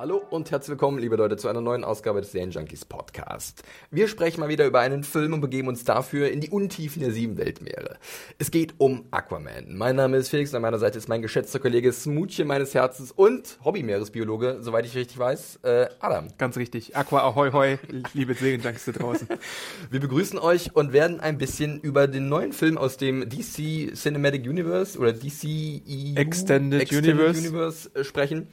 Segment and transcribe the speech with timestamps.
[0.00, 3.62] Hallo und herzlich willkommen, liebe Leute, zu einer neuen Ausgabe des Serien Junkies Podcast.
[3.90, 7.12] Wir sprechen mal wieder über einen Film und begeben uns dafür in die Untiefen der
[7.12, 7.98] sieben Weltmeere.
[8.38, 9.76] Es geht um Aquaman.
[9.76, 13.12] Mein Name ist Felix und an meiner Seite ist mein geschätzter Kollege Smoochie meines Herzens
[13.12, 16.28] und Hobby-Meeresbiologe, soweit ich richtig weiß, äh, Adam.
[16.38, 16.96] Ganz richtig.
[16.96, 17.78] Aqua ahoi hoi,
[18.14, 19.28] liebe Serienjunkies da draußen.
[19.90, 24.46] Wir begrüßen euch und werden ein bisschen über den neuen Film aus dem DC Cinematic
[24.46, 25.44] Universe oder DC
[25.86, 27.38] EU Extended Universe.
[27.38, 28.48] Universe äh, sprechen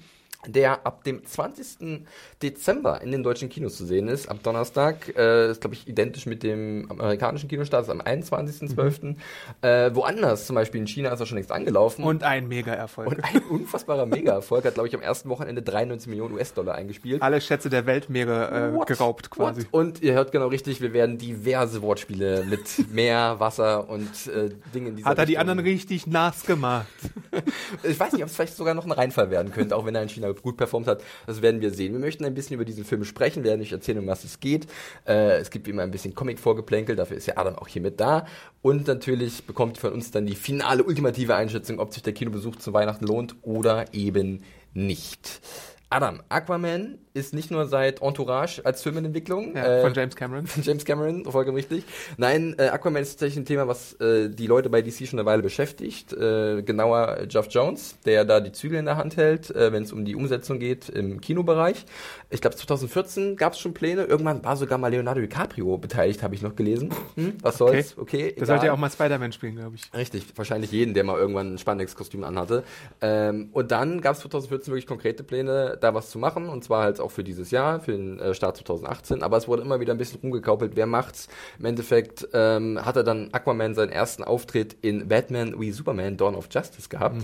[0.47, 2.05] der ab dem 20.
[2.43, 5.15] Dezember in den deutschen Kinos zu sehen ist, am Donnerstag.
[5.17, 9.03] Äh, ist, glaube ich, identisch mit dem amerikanischen Kinostart, ist am 21.12.
[9.05, 9.15] Mhm.
[9.61, 12.03] Äh, woanders, zum Beispiel in China, ist er schon längst angelaufen.
[12.03, 13.07] Und ein Mega-Erfolg.
[13.07, 14.65] Und ein unfassbarer Mega-Erfolg.
[14.65, 17.23] Hat, glaube ich, am ersten Wochenende 93 Millionen US-Dollar eingespielt.
[17.23, 19.61] Alle Schätze der Weltmeere äh, geraubt quasi.
[19.61, 19.67] What?
[19.71, 24.95] Und ihr hört genau richtig, wir werden diverse Wortspiele mit Meer, Wasser und äh, Dingen
[24.95, 26.85] dieser Hat er die Richtung- anderen richtig nass gemacht?
[27.83, 30.03] ich weiß nicht, ob es vielleicht sogar noch ein Reinfall werden könnte, auch wenn er
[30.03, 31.01] in China gut performt hat.
[31.25, 31.93] Das werden wir sehen.
[31.93, 34.67] Wir möchten ein bisschen über diesen Film sprechen, werden euch erzählen, um was es geht.
[35.07, 37.99] Äh, es gibt wie immer ein bisschen Comic-Vorgeplänkel, dafür ist ja Adam auch hier mit
[37.99, 38.25] da.
[38.61, 42.57] Und natürlich bekommt ihr von uns dann die finale, ultimative Einschätzung, ob sich der Kinobesuch
[42.57, 45.41] zu Weihnachten lohnt oder eben nicht.
[45.89, 49.55] Adam, Aquaman ist nicht nur seit Entourage als Film in Entwicklung.
[49.55, 50.47] Ja, äh, von James Cameron.
[50.47, 51.83] von James Cameron, vollkommen richtig.
[52.17, 55.25] Nein, äh, Aquaman ist tatsächlich ein Thema, was äh, die Leute bei DC schon eine
[55.25, 56.13] Weile beschäftigt.
[56.13, 59.91] Äh, genauer Jeff Jones, der da die Zügel in der Hand hält, äh, wenn es
[59.91, 61.85] um die Umsetzung geht im Kinobereich.
[62.29, 64.03] Ich glaube, 2014 gab es schon Pläne.
[64.03, 66.89] Irgendwann war sogar mal Leonardo DiCaprio beteiligt, habe ich noch gelesen.
[67.15, 67.97] Hm, was soll's?
[67.97, 69.93] Okay, Da sollte ja auch mal Spider-Man spielen, glaube ich.
[69.93, 72.63] Richtig, wahrscheinlich jeden, der mal irgendwann ein Spandex-Kostüm anhatte.
[73.01, 76.49] Ähm, und dann gab es 2014 wirklich konkrete Pläne, da was zu machen.
[76.49, 79.23] Und zwar halt auch für dieses Jahr, für den äh, Start 2018.
[79.23, 81.27] Aber es wurde immer wieder ein bisschen rumgekaupelt, wer macht's.
[81.59, 86.35] Im Endeffekt ähm, hat er dann Aquaman seinen ersten Auftritt in Batman wie Superman Dawn
[86.35, 87.21] of Justice gehabt.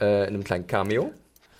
[0.00, 1.12] Äh, in einem kleinen Cameo.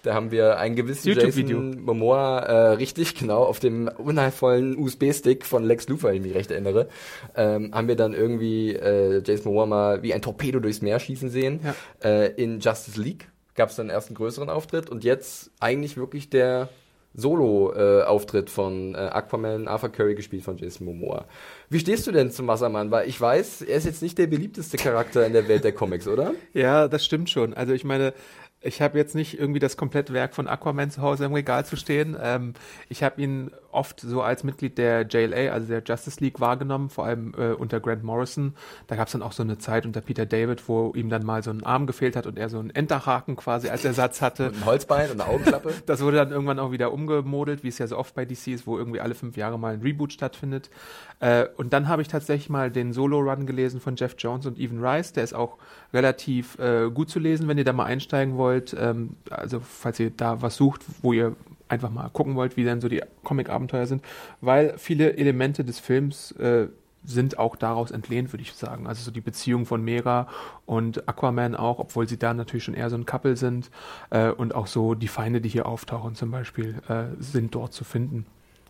[0.02, 1.60] Da haben wir einen gewissen YouTube-Video.
[1.60, 6.34] Jason Momoa äh, richtig genau auf dem unheilvollen USB-Stick von Lex Luthor, wenn ich mich
[6.34, 6.88] recht erinnere,
[7.36, 11.30] ähm, haben wir dann irgendwie äh, Jason Momoa mal wie ein Torpedo durchs Meer schießen
[11.30, 11.60] sehen.
[11.62, 11.74] Ja.
[12.02, 16.30] Äh, in Justice League gab es dann erst einen größeren Auftritt und jetzt eigentlich wirklich
[16.30, 16.68] der
[17.14, 21.26] Solo-Auftritt von äh, Aquaman, Arthur Curry gespielt von Jason Momoa.
[21.68, 22.90] Wie stehst du denn zum Wassermann?
[22.90, 26.08] Weil ich weiß, er ist jetzt nicht der beliebteste Charakter in der Welt der Comics,
[26.08, 26.32] oder?
[26.54, 27.54] Ja, das stimmt schon.
[27.54, 28.12] Also ich meine,
[28.60, 31.76] ich habe jetzt nicht irgendwie das komplette Werk von Aquaman zu Hause im Regal zu
[31.76, 32.16] stehen.
[32.20, 32.54] Ähm,
[32.88, 37.04] ich habe ihn oft so als Mitglied der JLA, also der Justice League, wahrgenommen, vor
[37.04, 38.54] allem äh, unter Grant Morrison.
[38.86, 41.42] Da gab es dann auch so eine Zeit unter Peter David, wo ihm dann mal
[41.42, 44.52] so ein Arm gefehlt hat und er so einen Enterhaken quasi als Ersatz hatte.
[44.54, 45.72] Ein Holzbein und eine Augenklappe.
[45.86, 48.66] Das wurde dann irgendwann auch wieder umgemodelt, wie es ja so oft bei DC ist,
[48.66, 50.70] wo irgendwie alle fünf Jahre mal ein Reboot stattfindet.
[51.20, 54.84] Äh, und dann habe ich tatsächlich mal den Solo-Run gelesen von Jeff Jones und Evan
[54.84, 55.12] Rice.
[55.12, 55.58] Der ist auch
[55.92, 58.76] relativ äh, gut zu lesen, wenn ihr da mal einsteigen wollt.
[58.78, 61.36] Ähm, also falls ihr da was sucht, wo ihr
[61.72, 64.04] einfach mal gucken wollt, wie denn so die Comic-Abenteuer sind.
[64.40, 66.68] Weil viele Elemente des Films äh,
[67.04, 68.86] sind auch daraus entlehnt, würde ich sagen.
[68.86, 70.28] Also so die Beziehung von Mera
[70.66, 73.70] und Aquaman auch, obwohl sie da natürlich schon eher so ein Couple sind.
[74.10, 77.84] Äh, und auch so die Feinde, die hier auftauchen zum Beispiel, äh, sind dort zu
[77.84, 78.26] finden.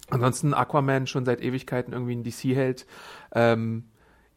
[0.08, 2.86] Ansonsten Aquaman schon seit Ewigkeiten irgendwie ein DC-Held.
[3.34, 3.84] Ähm,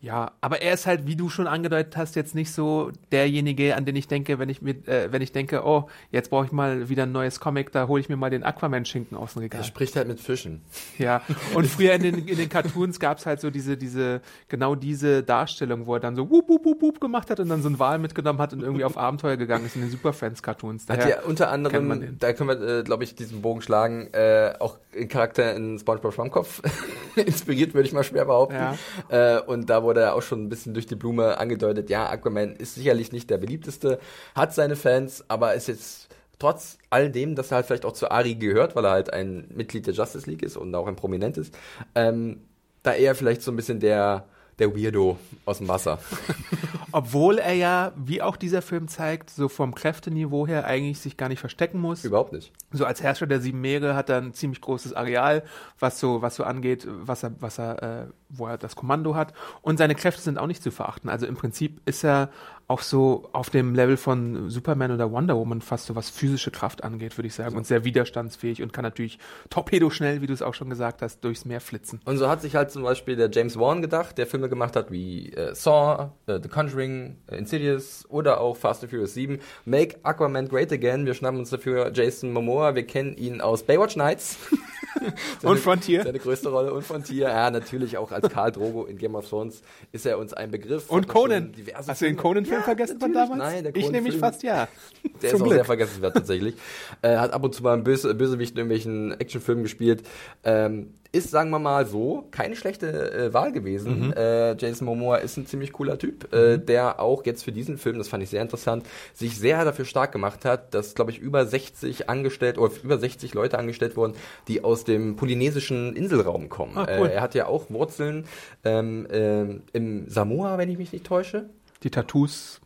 [0.01, 3.85] ja, aber er ist halt, wie du schon angedeutet hast, jetzt nicht so derjenige, an
[3.85, 6.89] den ich denke, wenn ich mir, äh, wenn ich denke, oh, jetzt brauche ich mal
[6.89, 9.61] wieder ein neues Comic, da hole ich mir mal den Aquaman-Schinken aus dem Regal.
[9.61, 10.61] Er spricht halt mit Fischen.
[10.99, 11.23] Ja,
[11.55, 15.23] und früher in den, in den Cartoons gab es halt so diese, diese, genau diese
[15.23, 17.79] Darstellung, wo er dann so wup, wup, wup, wup gemacht hat und dann so einen
[17.79, 20.87] Wal mitgenommen hat und irgendwie auf Abenteuer gegangen ist in den Super Friends Cartoons.
[20.87, 24.77] Hat ja unter anderem, da können wir, äh, glaube ich, diesen Bogen schlagen, äh, auch
[24.95, 26.61] ein Charakter in SpongeBob Schwammkopf
[27.15, 28.77] inspiriert, würde ich mal schwer behaupten.
[29.09, 32.55] Äh, und da wurde er auch schon ein bisschen durch die Blume angedeutet, ja, Aquaman
[32.55, 33.99] ist sicherlich nicht der beliebteste,
[34.35, 36.09] hat seine Fans, aber ist jetzt
[36.39, 39.47] trotz all dem, dass er halt vielleicht auch zu Ari gehört, weil er halt ein
[39.53, 41.51] Mitglied der Justice League ist und auch ein prominentes,
[41.93, 42.41] ähm,
[42.83, 44.25] da eher vielleicht so ein bisschen der,
[44.59, 45.99] der Weirdo aus dem Wasser.
[46.91, 51.27] Obwohl er ja, wie auch dieser Film zeigt, so vom Kräfteniveau her eigentlich sich gar
[51.27, 52.05] nicht verstecken muss.
[52.05, 52.53] Überhaupt nicht.
[52.71, 55.43] So als Herrscher der sieben Meere hat er ein ziemlich großes Areal,
[55.77, 58.05] was so, was so angeht, was er, was er, äh,
[58.37, 59.33] wo er das Kommando hat.
[59.61, 61.09] Und seine Kräfte sind auch nicht zu verachten.
[61.09, 62.29] Also im Prinzip ist er
[62.67, 66.83] auch so auf dem Level von Superman oder Wonder Woman fast so was physische Kraft
[66.83, 67.55] angeht, würde ich sagen.
[67.55, 71.45] Und sehr widerstandsfähig und kann natürlich torpedoschnell, wie du es auch schon gesagt hast, durchs
[71.45, 72.01] Meer flitzen.
[72.05, 74.91] Und so hat sich halt zum Beispiel der James Wan gedacht, der Filme gemacht hat
[74.91, 79.39] wie äh, Saw, äh, The Conjuring, äh, Insidious oder auch Fast and Furious 7.
[79.65, 81.05] Make Aquaman Great Again.
[81.05, 82.73] Wir schnappen uns dafür Jason Momoa.
[82.73, 84.39] Wir kennen ihn aus Baywatch Nights.
[85.41, 86.03] seine, und Frontier.
[86.03, 86.73] Seine größte Rolle.
[86.73, 87.29] Und Frontier.
[87.29, 89.61] Ja, natürlich auch als Karl Drogo in Game of Thrones
[89.91, 90.89] ist er uns ein Begriff.
[90.89, 91.53] Und Conan.
[91.73, 93.37] Hast du den Conan-Film ja, vergessen von damals?
[93.37, 94.67] Nein, der Ich nehme mich fast ja.
[95.21, 95.53] Der ist auch Glück.
[95.53, 96.55] sehr vergessenswert tatsächlich.
[97.01, 100.03] äh, hat ab und zu mal einen Böse, Bösewicht in irgendwelchen Actionfilmen gespielt.
[100.43, 104.07] Ähm, ist, sagen wir mal so, keine schlechte äh, Wahl gewesen.
[104.07, 104.13] Mhm.
[104.13, 106.65] Äh, Jason Momoa ist ein ziemlich cooler Typ, äh, mhm.
[106.65, 110.11] der auch jetzt für diesen Film, das fand ich sehr interessant, sich sehr dafür stark
[110.11, 114.13] gemacht hat, dass, glaube ich, über 60 angestellt oder über 60 Leute angestellt wurden,
[114.47, 116.77] die aus dem polynesischen Inselraum kommen.
[116.77, 117.07] Ah, cool.
[117.07, 118.25] Äh, er hat ja auch Wurzeln
[118.63, 121.49] ähm, äh, im Samoa, wenn ich mich nicht täusche.
[121.83, 122.59] Die Tattoos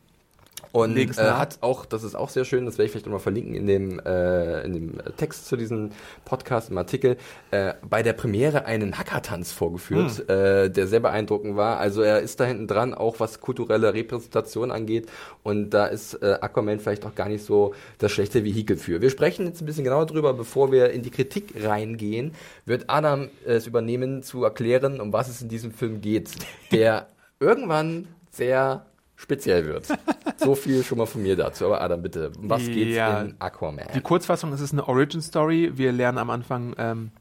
[0.71, 3.55] und äh, hat auch, das ist auch sehr schön, das werde ich vielleicht nochmal verlinken
[3.55, 5.91] in dem, äh, in dem Text zu diesem
[6.25, 7.17] Podcast, im Artikel,
[7.51, 10.29] äh, bei der Premiere einen Hackertanz vorgeführt, hm.
[10.29, 11.79] äh, der sehr beeindruckend war.
[11.79, 15.09] Also er ist da hinten dran, auch was kulturelle Repräsentation angeht.
[15.43, 19.01] Und da ist äh, Aquaman vielleicht auch gar nicht so das schlechte Vehikel für.
[19.01, 22.33] Wir sprechen jetzt ein bisschen genauer drüber, bevor wir in die Kritik reingehen,
[22.65, 26.29] wird Adam es übernehmen zu erklären, um was es in diesem Film geht,
[26.71, 27.07] der
[27.39, 28.85] irgendwann sehr
[29.19, 29.87] speziell wird.
[30.37, 31.65] so viel schon mal von mir dazu.
[31.65, 33.87] Aber Adam, bitte, was geht's ja, in Aquaman?
[33.93, 35.73] Die Kurzfassung ist es eine Origin Story.
[35.75, 37.11] Wir lernen am Anfang ähm,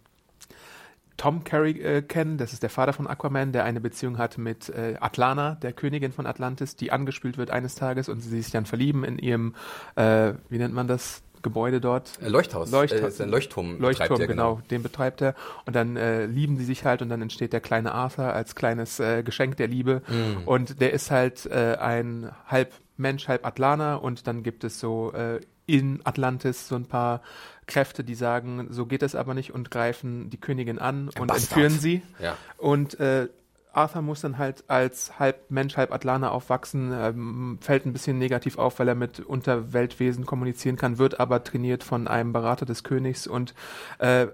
[1.16, 2.38] Tom Carey äh, kennen.
[2.38, 6.12] Das ist der Vater von Aquaman, der eine Beziehung hat mit äh, Atlana, der Königin
[6.12, 9.54] von Atlantis, die angespült wird eines Tages und sie sich dann verlieben in ihrem,
[9.96, 11.22] äh, wie nennt man das?
[11.42, 12.18] Gebäude dort.
[12.22, 12.70] Äh, Leuchthaus.
[12.70, 13.00] Leuchthaus.
[13.00, 13.78] Äh, ist ein Leuchtturm.
[13.78, 14.56] Leuchtturm, genau.
[14.56, 14.62] genau.
[14.70, 15.34] Den betreibt er.
[15.66, 19.00] Und dann äh, lieben sie sich halt und dann entsteht der kleine Arthur als kleines
[19.00, 20.02] äh, Geschenk der Liebe.
[20.08, 20.48] Mm.
[20.48, 24.02] Und der ist halt äh, ein halb Mensch, halb Atlaner.
[24.02, 27.22] Und dann gibt es so äh, in Atlantis so ein paar
[27.66, 31.40] Kräfte, die sagen, so geht es aber nicht und greifen die Königin an und Bastard.
[31.40, 32.02] entführen sie.
[32.18, 32.36] Ja.
[32.56, 33.28] Und äh,
[33.78, 38.58] Arthur muss dann halt als halb Mensch, halb Atlaner aufwachsen, ähm, fällt ein bisschen negativ
[38.58, 43.26] auf, weil er mit Unterweltwesen kommunizieren kann, wird aber trainiert von einem Berater des Königs
[43.28, 43.54] und
[43.98, 44.26] äh,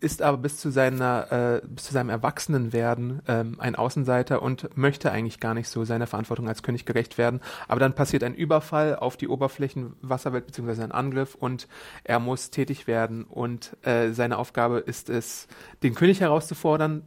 [0.00, 5.10] ist aber bis zu seiner äh, bis zu seinem Erwachsenenwerden ähm, ein Außenseiter und möchte
[5.10, 7.40] eigentlich gar nicht so seiner Verantwortung als König gerecht werden.
[7.68, 11.68] Aber dann passiert ein Überfall auf die Oberflächenwasserwelt beziehungsweise ein Angriff und
[12.04, 15.48] er muss tätig werden und äh, seine Aufgabe ist es,
[15.82, 17.02] den König herauszufordern,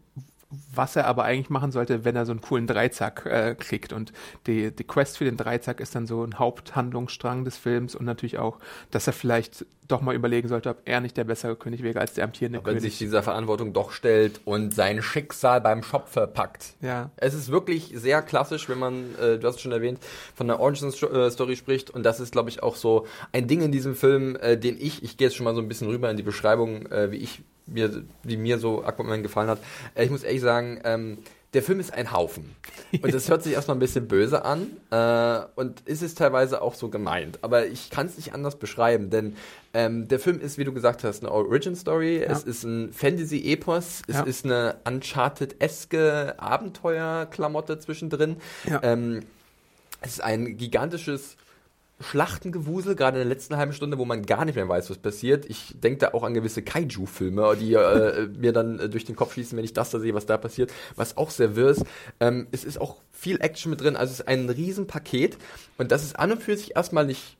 [0.74, 3.94] was er aber eigentlich machen sollte, wenn er so einen coolen Dreizack äh, kriegt.
[3.94, 4.12] Und
[4.48, 8.40] die, die Quest für den Dreizack ist dann so ein Haupthandlungsstrang des Films und natürlich
[8.40, 8.57] auch,
[8.90, 12.13] dass er vielleicht doch mal überlegen sollte, ob er nicht der bessere König wäre als
[12.13, 12.84] der amtierende ob König.
[12.84, 16.75] Wenn sich dieser Verantwortung doch stellt und sein Schicksal beim Schopfe packt.
[16.81, 17.10] Ja.
[17.18, 20.00] Es ist wirklich sehr klassisch, wenn man, äh, du hast es schon erwähnt,
[20.36, 21.90] von der Origin äh, Story spricht.
[21.90, 25.04] Und das ist, glaube ich, auch so ein Ding in diesem Film, äh, den ich,
[25.04, 27.42] ich gehe jetzt schon mal so ein bisschen rüber in die Beschreibung, äh, wie ich
[27.74, 29.60] mir, wie mir so Aquaman gefallen hat.
[29.95, 31.19] Äh, ich muss ehrlich sagen, ähm,
[31.54, 32.56] der Film ist ein Haufen.
[33.01, 36.75] Und das hört sich erstmal ein bisschen böse an äh, und ist es teilweise auch
[36.75, 37.39] so gemeint.
[37.42, 39.36] Aber ich kann es nicht anders beschreiben, denn
[39.74, 42.21] ähm, der Film ist, wie du gesagt hast, eine Origin-Story.
[42.21, 42.31] Ja.
[42.31, 44.04] Es ist ein Fantasy-Epos.
[44.07, 44.24] Es ja.
[44.24, 48.38] ist eine Uncharted-eske Abenteuer-Klamotte zwischendrin.
[48.65, 48.81] Ja.
[48.83, 49.22] Ähm,
[50.01, 51.36] es ist ein gigantisches
[52.01, 55.46] Schlachtengewusel, gerade in der letzten halben Stunde, wo man gar nicht mehr weiß, was passiert.
[55.48, 59.34] Ich denke da auch an gewisse Kaiju-Filme, die äh, mir dann äh, durch den Kopf
[59.34, 61.84] schießen, wenn ich das da sehe, was da passiert, was auch sehr wirr ist.
[62.20, 65.38] Ähm, es ist auch viel Action mit drin, also es ist ein Riesenpaket
[65.77, 67.38] und das ist an und für sich erstmal nicht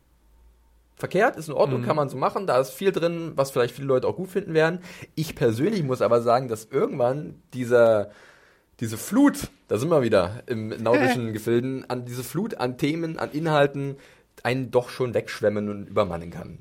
[0.96, 1.86] verkehrt, ist in Ordnung, mhm.
[1.86, 2.46] kann man so machen.
[2.46, 4.80] Da ist viel drin, was vielleicht viele Leute auch gut finden werden.
[5.16, 8.12] Ich persönlich muss aber sagen, dass irgendwann dieser
[8.80, 13.32] diese Flut, da sind wir wieder im nautischen Gefilden, an diese Flut an Themen, an
[13.32, 13.98] Inhalten,
[14.46, 16.60] einen doch schon wegschwemmen und übermannen kann.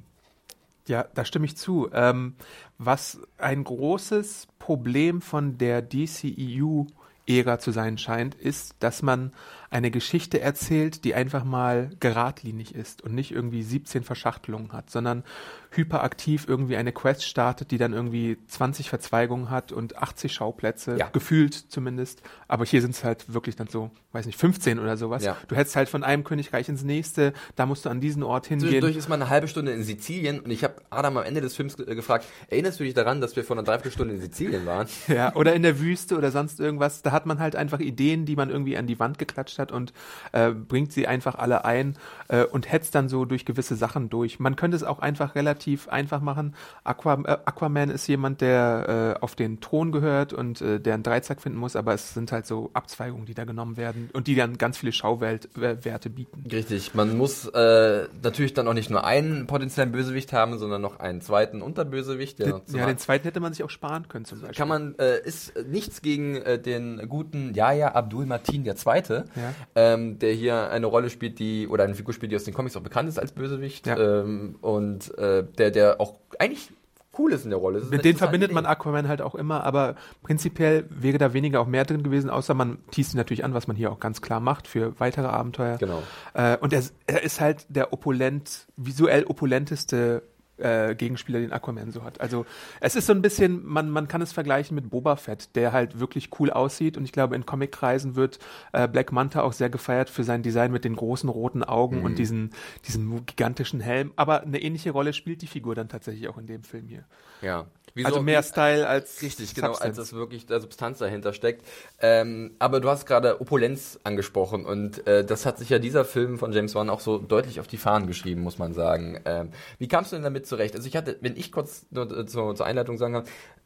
[0.87, 1.91] Ja, da stimme ich zu.
[1.93, 2.35] Ähm,
[2.79, 9.33] was ein großes Problem von der DCEU-Ära zu sein scheint, ist, dass man
[9.71, 15.25] eine Geschichte erzählt, die einfach mal geradlinig ist und nicht irgendwie 17 Verschachtelungen hat, sondern
[15.71, 21.09] hyperaktiv irgendwie eine Quest startet, die dann irgendwie 20 Verzweigungen hat und 80 Schauplätze, ja.
[21.13, 22.23] gefühlt zumindest.
[22.49, 25.25] Aber hier sind es halt wirklich dann so, weiß nicht, 15 oder sowas.
[25.25, 25.37] Ja.
[25.49, 28.69] Du hättest halt von einem Königreich ins nächste, da musst du an diesen Ort hingehen.
[28.69, 31.55] Zwischendurch ist man eine halbe Stunde in Sizilien und ich habe Adam am Ende des
[31.55, 34.89] Films gefragt, erinnerst du dich daran, dass wir vor einer Dreiviertelstunde in Sizilien waren?
[35.09, 37.03] Ja, oder in der Wüste oder sonst irgendwas.
[37.03, 39.93] Da hat man halt einfach Ideen, die man irgendwie an die Wand geklatscht Großstadt und
[40.33, 41.97] äh, bringt sie einfach alle ein
[42.29, 44.39] äh, und hetzt dann so durch gewisse Sachen durch.
[44.39, 45.58] Man könnte es auch einfach relativ
[45.89, 46.55] einfach machen.
[46.85, 51.03] Aqua, äh, Aquaman ist jemand, der äh, auf den Thron gehört und äh, der einen
[51.03, 54.35] Dreizack finden muss, aber es sind halt so Abzweigungen, die da genommen werden und die
[54.35, 56.45] dann ganz viele Schauwerte bieten.
[56.51, 61.01] Richtig, man muss äh, natürlich dann auch nicht nur einen potenziellen Bösewicht haben, sondern noch
[61.01, 62.39] einen zweiten Unterbösewicht.
[62.39, 64.57] Den, ja, den zweiten hätte man sich auch sparen können zum Beispiel.
[64.57, 69.55] Kann man, äh, ist nichts gegen äh, den guten Yahya Abdul Martin der Zweite, ja.
[69.75, 72.77] ähm, der hier eine Rolle spielt, die, oder eine Figur spielt, die aus den Comics
[72.77, 73.87] auch bekannt ist als Bösewicht.
[73.87, 73.99] Ja.
[73.99, 76.71] Ähm, und äh, der, der auch eigentlich
[77.19, 77.83] cool ist in der Rolle.
[77.91, 81.85] Mit denen verbindet man Aquaman halt auch immer, aber prinzipiell wäre da weniger auch mehr
[81.85, 84.99] drin gewesen, außer man teast natürlich an, was man hier auch ganz klar macht für
[85.01, 85.79] weitere Abenteuer.
[85.79, 86.03] Genau.
[86.35, 90.23] Äh, und er, er, ist halt der opulent, visuell opulenteste
[90.59, 92.21] äh, Gegenspieler, den Aquaman so hat.
[92.21, 92.47] Also
[92.81, 96.01] es ist so ein bisschen, man, man kann es vergleichen mit Boba Fett, der halt
[96.01, 98.39] wirklich cool aussieht und ich glaube in Comic-Kreisen wird
[98.73, 102.05] äh, Black Manta auch sehr gefeiert für sein Design mit den großen roten Augen mhm.
[102.05, 102.51] und diesen,
[102.87, 104.13] diesem gigantischen Helm.
[104.17, 107.05] Aber eine ähnliche Rolle spielt die Figur dann tatsächlich auch in dem Film hier.
[107.43, 107.67] Ja.
[107.99, 111.67] Wieso, also mehr Style als richtig genau als das wirklich der Substanz dahinter steckt.
[112.01, 116.39] Ähm, aber du hast gerade Opulenz angesprochen und äh, das hat sich ja dieser Film
[116.39, 119.21] von James Wan auch so deutlich auf die Fahnen geschrieben, muss man sagen.
[119.25, 120.77] Ähm, wie kamst du denn damit zurecht?
[120.77, 123.25] Also ich hatte, wenn ich kurz nur äh, zur, zur Einleitung sagen kann,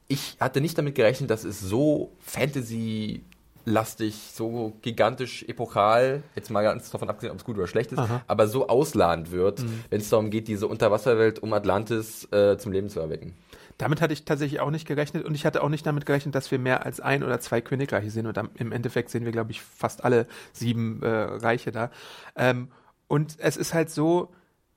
[0.09, 3.23] ich hatte nicht damit gerechnet, dass es so Fantasy
[3.65, 7.99] lastig, so gigantisch epochal, jetzt mal ganz davon abgesehen, ob es gut oder schlecht ist,
[7.99, 8.23] Aha.
[8.27, 9.85] aber so ausladend wird, mhm.
[9.91, 13.35] wenn es darum geht, diese Unterwasserwelt um Atlantis äh, zum Leben zu erwecken.
[13.79, 16.51] Damit hatte ich tatsächlich auch nicht gerechnet und ich hatte auch nicht damit gerechnet, dass
[16.51, 19.63] wir mehr als ein oder zwei Königreiche sehen und im Endeffekt sehen wir, glaube ich,
[19.63, 21.91] fast alle sieben äh, Reiche da.
[22.37, 22.69] Ähm,
[23.09, 24.33] und es ist halt so,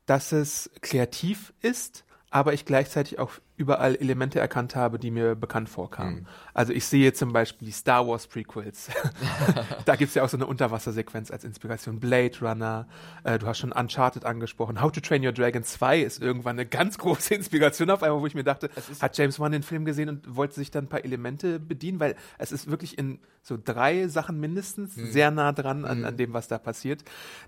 [0.06, 5.70] dass es kreativ ist, aber ich gleichzeitig auch überall Elemente erkannt habe, die mir bekannt
[5.70, 6.22] vorkamen.
[6.22, 6.26] Mhm.
[6.54, 8.90] Also ich sehe zum Beispiel die Star Wars Prequels.
[9.86, 12.00] da gibt's ja auch so eine Unterwassersequenz als Inspiration.
[12.00, 12.88] Blade Runner,
[13.24, 14.82] äh, du hast schon Uncharted angesprochen.
[14.82, 18.28] How to Train Your Dragon 2 ist irgendwann eine ganz große Inspiration auf einmal, wo
[18.28, 18.70] ich mir dachte,
[19.00, 22.16] hat James Wan den Film gesehen und wollte sich dann ein paar Elemente bedienen, weil
[22.38, 25.12] es ist wirklich in so drei Sachen mindestens mhm.
[25.12, 26.06] sehr nah dran an, mhm.
[26.06, 27.04] an dem, was da passiert.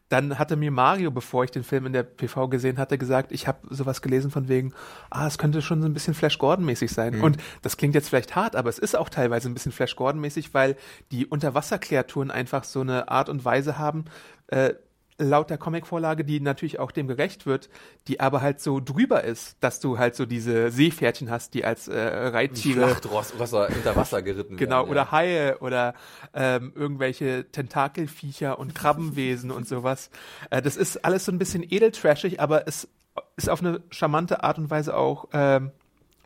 [0.09, 3.47] Dann hatte mir Mario, bevor ich den Film in der PV gesehen hatte, gesagt, ich
[3.47, 4.73] habe sowas gelesen von wegen,
[5.09, 7.17] ah, es könnte schon so ein bisschen Flash Gordon-mäßig sein.
[7.17, 7.23] Mhm.
[7.23, 10.53] Und das klingt jetzt vielleicht hart, aber es ist auch teilweise ein bisschen Flash Gordon-mäßig,
[10.53, 10.75] weil
[11.11, 14.05] die Unterwasserkreaturen einfach so eine Art und Weise haben,
[14.47, 14.73] äh,
[15.19, 17.69] laut der Comicvorlage, die natürlich auch dem gerecht wird,
[18.07, 21.87] die aber halt so drüber ist, dass du halt so diese Seepferdchen hast, die als
[21.87, 24.91] äh, Reittiere Schlachtrosser unter Wasser geritten genau werden, ja.
[24.91, 25.93] oder Haie oder
[26.33, 30.09] ähm, irgendwelche Tentakelviecher und Krabbenwesen und sowas.
[30.49, 32.87] Äh, das ist alles so ein bisschen edeltrashig, aber es
[33.35, 35.71] ist auf eine charmante Art und Weise auch ähm,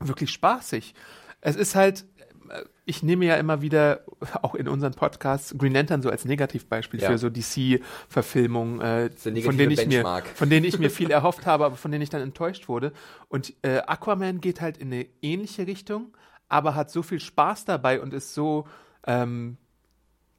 [0.08, 0.94] wirklich spaßig.
[1.42, 2.06] Es ist halt,
[2.50, 4.02] äh, ich nehme ja immer wieder,
[4.42, 7.10] auch in unseren Podcasts, Green Lantern so als Negativbeispiel ja.
[7.10, 11.66] für so DC-Verfilmungen, äh, von, denen ich mir, von denen ich mir viel erhofft habe,
[11.66, 12.94] aber von denen ich dann enttäuscht wurde.
[13.28, 16.16] Und äh, Aquaman geht halt in eine ähnliche Richtung,
[16.50, 18.68] aber hat so viel Spaß dabei und ist so
[19.08, 19.58] ähm,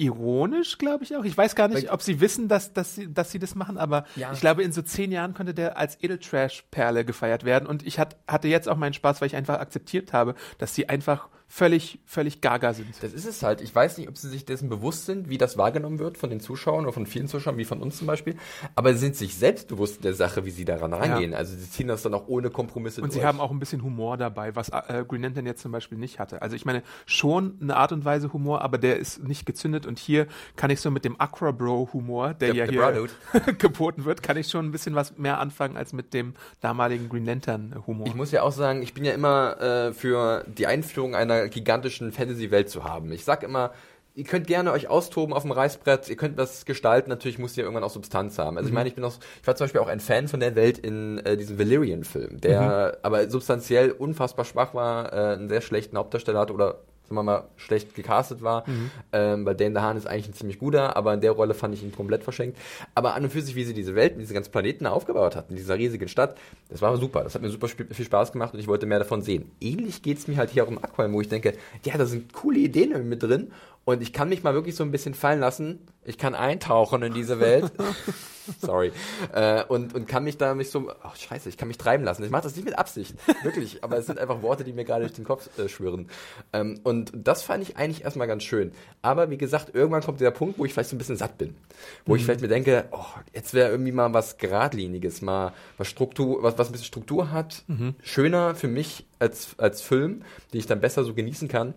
[0.03, 1.25] ironisch, glaube ich auch.
[1.25, 4.05] Ich weiß gar nicht, ob sie wissen, dass, dass, sie, dass sie das machen, aber
[4.17, 4.33] ja.
[4.33, 7.67] ich glaube, in so zehn Jahren könnte der als Edeltrash-Perle gefeiert werden.
[7.67, 10.89] Und ich hat, hatte jetzt auch meinen Spaß, weil ich einfach akzeptiert habe, dass sie
[10.89, 12.95] einfach völlig, völlig gaga sind.
[13.03, 13.61] Das ist es halt.
[13.61, 16.41] Ich weiß nicht, ob sie sich dessen bewusst sind, wie das wahrgenommen wird von den
[16.41, 18.37] Zuschauern oder von vielen Zuschauern, wie von uns zum Beispiel.
[18.75, 21.33] Aber sie sind sich selbst bewusst der Sache, wie sie daran rangehen.
[21.33, 21.37] Ja.
[21.37, 23.21] Also sie ziehen das dann auch ohne Kompromisse Und durch.
[23.21, 26.19] sie haben auch ein bisschen Humor dabei, was äh, Green Lantern jetzt zum Beispiel nicht
[26.19, 26.41] hatte.
[26.41, 29.85] Also ich meine, schon eine Art und Weise Humor, aber der ist nicht gezündet.
[29.85, 33.09] Und hier kann ich so mit dem Aqua Bro Humor, der, ja hier
[33.59, 36.33] geboten wird, kann ich schon ein bisschen was mehr anfangen als mit dem
[36.63, 38.07] damaligen Green Lantern Humor.
[38.07, 42.13] Ich muss ja auch sagen, ich bin ja immer äh, für die Einführung einer gigantischen
[42.13, 43.11] Fantasy-Welt zu haben.
[43.13, 43.73] Ich sag immer,
[44.15, 47.65] ihr könnt gerne euch austoben auf dem Reißbrett, ihr könnt was gestalten, natürlich muss ihr
[47.65, 48.57] irgendwann auch Substanz haben.
[48.57, 48.73] Also mhm.
[48.73, 50.79] ich meine, ich bin auch, ich war zum Beispiel auch ein Fan von der Welt
[50.79, 52.99] in äh, diesem Valyrian-Film, der mhm.
[53.03, 56.81] aber substanziell unfassbar schwach war, äh, einen sehr schlechten Hauptdarsteller hat oder
[57.13, 58.91] sagen wir mal, schlecht gecastet war, mhm.
[59.13, 61.83] ähm, weil Dan DeHaan ist eigentlich ein ziemlich guter, aber in der Rolle fand ich
[61.83, 62.59] ihn komplett verschenkt.
[62.95, 65.57] Aber an und für sich, wie sie diese Welt, diese ganzen Planeten aufgebaut hatten, in
[65.57, 66.37] dieser riesigen Stadt,
[66.71, 67.23] das war super.
[67.23, 69.51] Das hat mir super viel Spaß gemacht und ich wollte mehr davon sehen.
[69.61, 71.55] Ähnlich geht es mir halt hier auch um Aquaman, wo ich denke,
[71.85, 73.53] ja, da sind coole Ideen mit drin
[73.85, 75.81] und ich kann mich mal wirklich so ein bisschen fallen lassen.
[76.05, 77.73] Ich kann eintauchen in diese Welt.
[78.61, 78.93] Sorry.
[79.33, 82.25] Äh, und, und kann mich da mich so, oh scheiße, ich kann mich treiben lassen.
[82.25, 83.83] Ich mache das nicht mit Absicht, wirklich.
[83.83, 86.09] Aber es sind einfach Worte, die mir gerade durch den Kopf äh, schwirren.
[86.53, 88.73] Ähm, und das fand ich eigentlich erstmal ganz schön.
[89.01, 91.57] Aber wie gesagt, irgendwann kommt der Punkt, wo ich vielleicht so ein bisschen satt bin.
[92.05, 92.19] Wo mhm.
[92.19, 96.59] ich vielleicht mir denke, oh, jetzt wäre irgendwie mal was Geradliniges, mal was Struktur, was,
[96.59, 97.65] was ein bisschen Struktur hat.
[97.67, 97.95] Mhm.
[98.03, 100.23] Schöner für mich als, als Film,
[100.53, 101.75] die ich dann besser so genießen kann.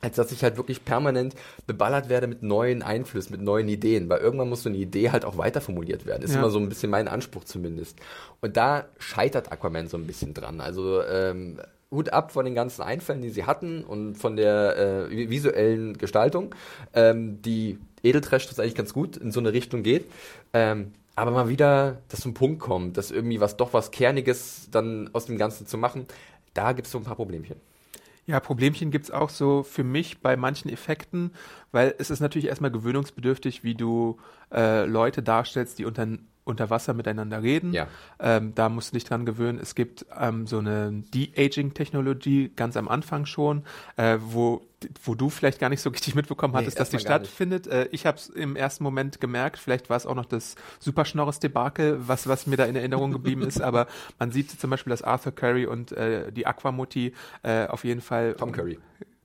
[0.00, 1.34] Als dass ich halt wirklich permanent
[1.66, 5.24] beballert werde mit neuen Einflüssen, mit neuen Ideen, weil irgendwann muss so eine Idee halt
[5.24, 6.22] auch weiter formuliert werden.
[6.22, 6.38] Ist ja.
[6.38, 7.98] immer so ein bisschen mein Anspruch zumindest.
[8.40, 10.60] Und da scheitert Aquaman so ein bisschen dran.
[10.60, 15.28] Also ähm, Hut ab von den ganzen Einfällen, die sie hatten und von der äh,
[15.28, 16.54] visuellen Gestaltung,
[16.94, 20.06] ähm, die Edeltrash das eigentlich ganz gut in so eine Richtung geht.
[20.52, 25.10] Ähm, aber mal wieder, dass zum Punkt kommt, dass irgendwie was doch was Kerniges dann
[25.12, 26.06] aus dem Ganzen zu machen,
[26.54, 27.56] da gibt es so ein paar Problemchen.
[28.30, 31.32] Ja, Problemchen gibt es auch so für mich bei manchen Effekten,
[31.72, 34.18] weil es ist natürlich erstmal gewöhnungsbedürftig, wie du
[34.52, 36.06] äh, Leute darstellst, die unter
[36.50, 37.72] unter Wasser miteinander reden.
[37.72, 37.86] Ja.
[38.18, 39.58] Ähm, da musst du dich dran gewöhnen.
[39.60, 43.64] Es gibt ähm, so eine De-Aging-Technologie ganz am Anfang schon,
[43.96, 44.62] äh, wo,
[45.04, 47.66] wo du vielleicht gar nicht so richtig mitbekommen hattest, nee, dass die stattfindet.
[47.66, 49.58] Äh, ich habe es im ersten Moment gemerkt.
[49.58, 53.60] Vielleicht war es auch noch das Superschnorres-Debakel, was, was mir da in Erinnerung geblieben ist.
[53.60, 53.86] Aber
[54.18, 58.34] man sieht zum Beispiel, dass Arthur Curry und äh, die Aquamutti äh, auf jeden Fall.
[58.34, 58.78] Tom Curry.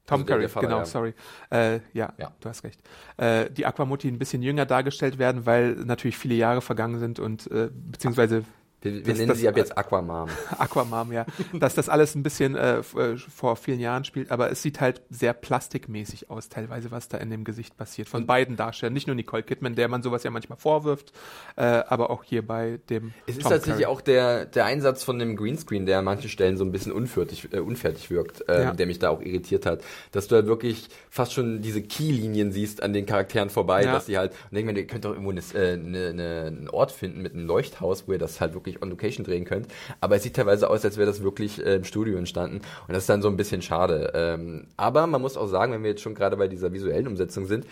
[0.05, 0.85] Tom also Curry, Vater, genau, ja.
[0.85, 1.13] sorry.
[1.49, 2.79] Äh, ja, ja, du hast recht.
[3.17, 7.49] Äh, die Aquamutti ein bisschen jünger dargestellt werden, weil natürlich viele Jahre vergangen sind und
[7.51, 8.43] äh, beziehungsweise
[8.85, 10.29] wir, wir das, nennen das, sie ab jetzt Aquamam.
[10.57, 11.25] Aquamam, ja.
[11.53, 15.01] Dass das alles ein bisschen äh, äh, vor vielen Jahren spielt, aber es sieht halt
[15.09, 18.07] sehr plastikmäßig aus, teilweise, was da in dem Gesicht passiert.
[18.07, 18.93] Von beiden Darstellern.
[18.93, 21.11] Nicht nur Nicole Kidman, der man sowas ja manchmal vorwirft,
[21.55, 23.13] äh, aber auch hier bei dem.
[23.27, 23.93] Es ist Tom tatsächlich Curry.
[23.93, 27.49] auch der, der Einsatz von dem Greenscreen, der an manchen Stellen so ein bisschen unfertig,
[27.51, 28.71] äh, unfertig wirkt, äh, ja.
[28.73, 29.83] der mich da auch irritiert hat.
[30.11, 33.93] Dass du halt wirklich fast schon diese Keylinien siehst an den Charakteren vorbei, ja.
[33.93, 36.69] dass sie halt, und denke mir, ihr könnt doch irgendwo eine, äh, eine, eine, einen
[36.69, 39.67] Ort finden mit einem Leuchthaus, wo ihr das halt wirklich wirklich on location drehen könnt.
[40.01, 42.57] Aber es sieht teilweise aus, als wäre das wirklich äh, im Studio entstanden.
[42.57, 44.11] Und das ist dann so ein bisschen schade.
[44.13, 47.45] Ähm, aber man muss auch sagen, wenn wir jetzt schon gerade bei dieser visuellen Umsetzung
[47.45, 47.65] sind,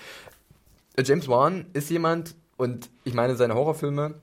[0.97, 4.13] James Wan ist jemand, und ich meine, seine Horrorfilme,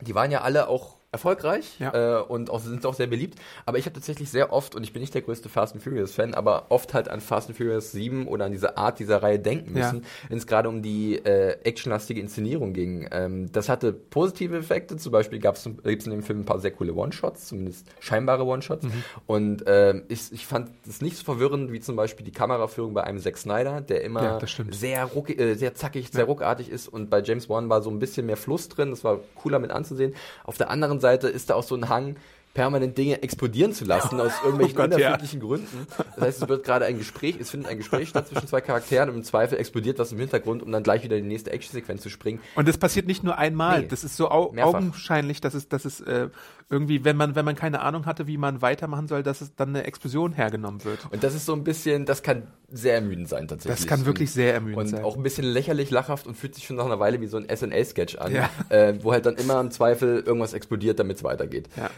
[0.00, 2.20] die waren ja alle auch erfolgreich ja.
[2.20, 3.38] äh, und auch, sind auch sehr beliebt.
[3.66, 6.14] Aber ich habe tatsächlich sehr oft, und ich bin nicht der größte Fast and Furious
[6.14, 9.40] Fan, aber oft halt an Fast and Furious 7 oder an diese Art dieser Reihe
[9.40, 10.08] denken müssen, ja.
[10.28, 13.08] wenn es gerade um die äh, actionlastige Inszenierung ging.
[13.10, 16.70] Ähm, das hatte positive Effekte, zum Beispiel gab es in dem Film ein paar sehr
[16.70, 18.84] coole One-Shots, zumindest scheinbare One-Shots.
[18.84, 19.04] Mhm.
[19.26, 23.02] Und äh, ich, ich fand es nicht so verwirrend wie zum Beispiel die Kameraführung bei
[23.02, 24.38] einem Zack Snyder, der immer ja,
[24.70, 27.98] sehr, ruck, äh, sehr zackig, sehr ruckartig ist und bei James Wan war so ein
[27.98, 30.14] bisschen mehr Fluss drin, das war cooler mit anzusehen.
[30.44, 32.16] Auf der anderen Seite ist da auch so ein Hang,
[32.54, 35.46] permanent Dinge explodieren zu lassen aus irgendwelchen oh Gott, unerfindlichen ja.
[35.46, 35.86] Gründen.
[36.16, 39.08] Das heißt, es wird gerade ein Gespräch, es findet ein Gespräch statt zwischen zwei Charakteren
[39.10, 42.02] und im Zweifel explodiert was im Hintergrund, um dann gleich wieder in die nächste Actionsequenz
[42.02, 42.40] zu springen.
[42.56, 44.74] Und das passiert nicht nur einmal, nee, das ist so au mehrfach.
[44.74, 46.28] augenscheinlich, dass es, dass es äh,
[46.70, 49.70] irgendwie, wenn man, wenn man keine Ahnung hatte, wie man weitermachen soll, dass es dann
[49.70, 51.00] eine Explosion hergenommen wird.
[51.10, 53.80] Und das ist so ein bisschen, das kann sehr ermüdend sein tatsächlich.
[53.80, 55.00] Das kann wirklich sehr ermüdend und sein.
[55.00, 57.38] Und auch ein bisschen lächerlich, lachhaft und fühlt sich schon nach einer Weile wie so
[57.38, 58.48] ein SNL-Sketch an, ja.
[58.68, 61.68] äh, wo halt dann immer im Zweifel irgendwas explodiert, damit es weitergeht.
[61.76, 61.90] Ja.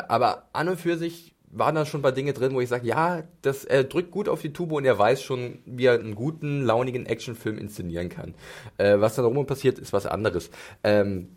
[0.00, 2.68] Äh, aber an und für sich waren da schon ein paar Dinge drin, wo ich
[2.68, 5.94] sage, ja, das, er drückt gut auf die Tube und er weiß schon, wie er
[5.94, 8.34] einen guten, launigen Actionfilm inszenieren kann.
[8.76, 10.50] Äh, was da rum passiert, ist was anderes.
[10.82, 11.35] Ähm,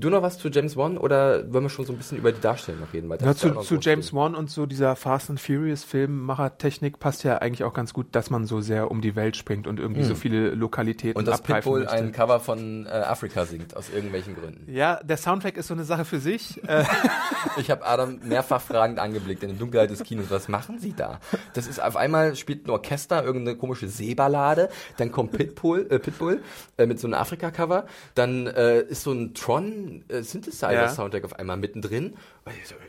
[0.00, 2.40] Du noch was zu James Wan oder wollen wir schon so ein bisschen über die
[2.40, 3.08] Darstellung noch reden?
[3.08, 7.38] Weil ja, zu, zu James Wan und so dieser Fast and Furious Filmmachertechnik passt ja
[7.38, 10.08] eigentlich auch ganz gut, dass man so sehr um die Welt springt und irgendwie hm.
[10.08, 11.94] so viele Lokalitäten Und dass Pitbull möchte.
[11.94, 14.72] ein Cover von äh, Afrika singt, aus irgendwelchen Gründen.
[14.72, 16.62] Ja, der Soundtrack ist so eine Sache für sich.
[16.66, 16.84] Äh,
[17.58, 20.26] ich habe Adam mehrfach fragend angeblickt in der Dunkelheit des Kinos.
[20.30, 21.20] Was machen Sie da?
[21.52, 26.42] Das ist auf einmal spielt ein Orchester irgendeine komische Seeballade, dann kommt Pitbull, äh, Pitbull
[26.78, 31.24] äh, mit so einem Afrika-Cover, dann äh, ist so ein Tron äh, Synthesizer-Soundtrack ja.
[31.24, 32.14] auf einmal mittendrin.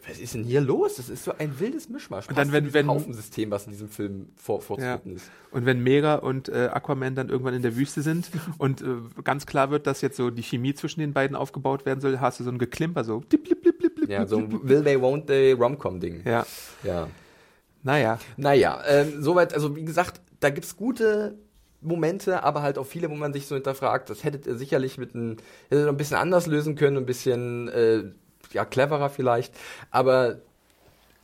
[0.07, 0.95] was ist denn hier los?
[0.95, 2.27] Das ist so ein wildes Mischmasch.
[2.29, 5.17] Und dann, wenn, wenn Haufensystem, was in diesem Film vor, vorzutreten ja.
[5.17, 5.29] ist.
[5.51, 8.85] Und wenn Mega und äh, Aquaman dann irgendwann in der Wüste sind und äh,
[9.23, 12.39] ganz klar wird, dass jetzt so die Chemie zwischen den beiden aufgebaut werden soll, hast
[12.39, 15.25] du so ein Geklimper, so blip, blip, blip, blip, Ja, so ein Will They, Won't
[15.27, 16.23] They Romcom-Ding.
[16.25, 16.45] Ja.
[16.83, 17.07] Ja.
[17.83, 18.19] Naja.
[18.37, 21.37] Naja, ähm, soweit, also wie gesagt, da gibt's gute
[21.81, 25.15] Momente, aber halt auch viele, wo man sich so hinterfragt, das hättet ihr sicherlich mit
[25.15, 25.37] ein,
[25.69, 28.03] hättet ein bisschen anders lösen können, ein bisschen äh,
[28.51, 29.53] ja, cleverer vielleicht,
[29.89, 30.37] aber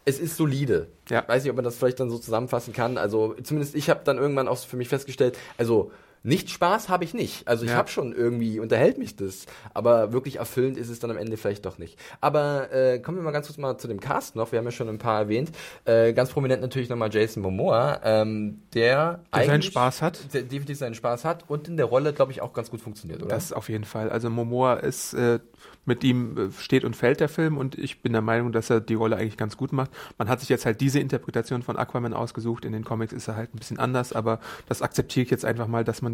[0.06, 0.88] es ist solide.
[1.10, 1.22] Ja.
[1.22, 2.98] Ich weiß nicht, ob man das vielleicht dann so zusammenfassen kann.
[2.98, 5.92] Also zumindest ich habe dann irgendwann auch für mich festgestellt, also
[6.28, 7.48] nicht Spaß habe ich nicht.
[7.48, 7.78] Also ich ja.
[7.78, 9.46] habe schon irgendwie, unterhält mich das.
[9.74, 11.98] Aber wirklich erfüllend ist es dann am Ende vielleicht doch nicht.
[12.20, 14.52] Aber äh, kommen wir mal ganz kurz mal zu dem Cast noch.
[14.52, 15.52] Wir haben ja schon ein paar erwähnt.
[15.86, 20.20] Äh, ganz prominent natürlich nochmal Jason Momoa, ähm, der, der seinen Spaß hat.
[20.34, 23.24] Der definitiv seinen Spaß hat und in der Rolle, glaube ich, auch ganz gut funktioniert,
[23.24, 23.34] oder?
[23.34, 24.10] Das auf jeden Fall.
[24.10, 25.40] Also Momoa ist äh,
[25.86, 28.82] mit ihm äh, steht und fällt der Film und ich bin der Meinung, dass er
[28.82, 29.92] die Rolle eigentlich ganz gut macht.
[30.18, 32.66] Man hat sich jetzt halt diese Interpretation von Aquaman ausgesucht.
[32.66, 35.68] In den Comics ist er halt ein bisschen anders, aber das akzeptiere ich jetzt einfach
[35.68, 36.14] mal, dass man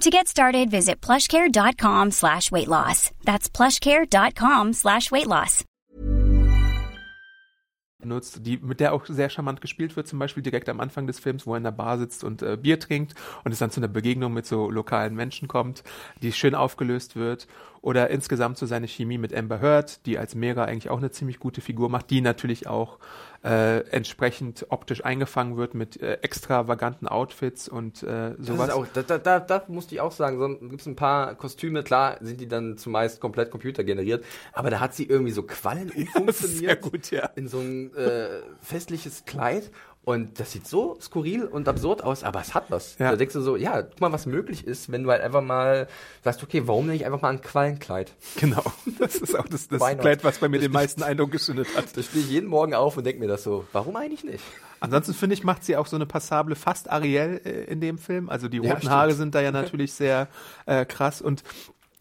[0.00, 3.10] To get started, visit plushcare.com slash weight loss.
[3.24, 5.64] That's plushcare.com slash weight loss.
[8.08, 11.18] benutzt, die, mit der auch sehr charmant gespielt wird, zum Beispiel direkt am Anfang des
[11.18, 13.80] Films, wo er in der Bar sitzt und äh, Bier trinkt und es dann zu
[13.80, 15.82] einer Begegnung mit so lokalen Menschen kommt,
[16.22, 17.48] die schön aufgelöst wird
[17.82, 21.40] oder insgesamt so seine Chemie mit Amber Heard, die als Mera eigentlich auch eine ziemlich
[21.40, 22.98] gute Figur macht, die natürlich auch
[23.44, 28.70] äh, entsprechend optisch eingefangen wird mit äh, extravaganten Outfits und äh, sowas.
[28.70, 31.82] Auch, da, da, da, da musste ich auch sagen, so gibt es ein paar Kostüme,
[31.82, 36.58] klar sind die dann zumeist komplett computergeneriert, aber da hat sie irgendwie so Quallen umfunktioniert.
[36.58, 37.26] sehr gut, ja.
[37.36, 39.70] In so ein äh, festliches Kleid
[40.08, 42.96] und das sieht so skurril und absurd aus, aber es hat was.
[42.98, 43.10] Ja.
[43.10, 45.86] Da denkst du so, ja, guck mal, was möglich ist, wenn du halt einfach mal
[46.24, 48.14] sagst, okay, warum nicht einfach mal ein Quallenkleid?
[48.40, 48.62] Genau.
[48.98, 51.94] Das ist auch das, das Kleid, was bei mir den meisten Eindruck geschündet hat.
[51.94, 54.42] Da stehe ich jeden Morgen auf und denke mir das so, warum eigentlich nicht?
[54.80, 58.30] Ansonsten finde ich, macht sie auch so eine passable fast Ariel äh, in dem Film.
[58.30, 60.28] Also die roten ja, Haare sind da ja natürlich sehr
[60.64, 61.42] äh, krass und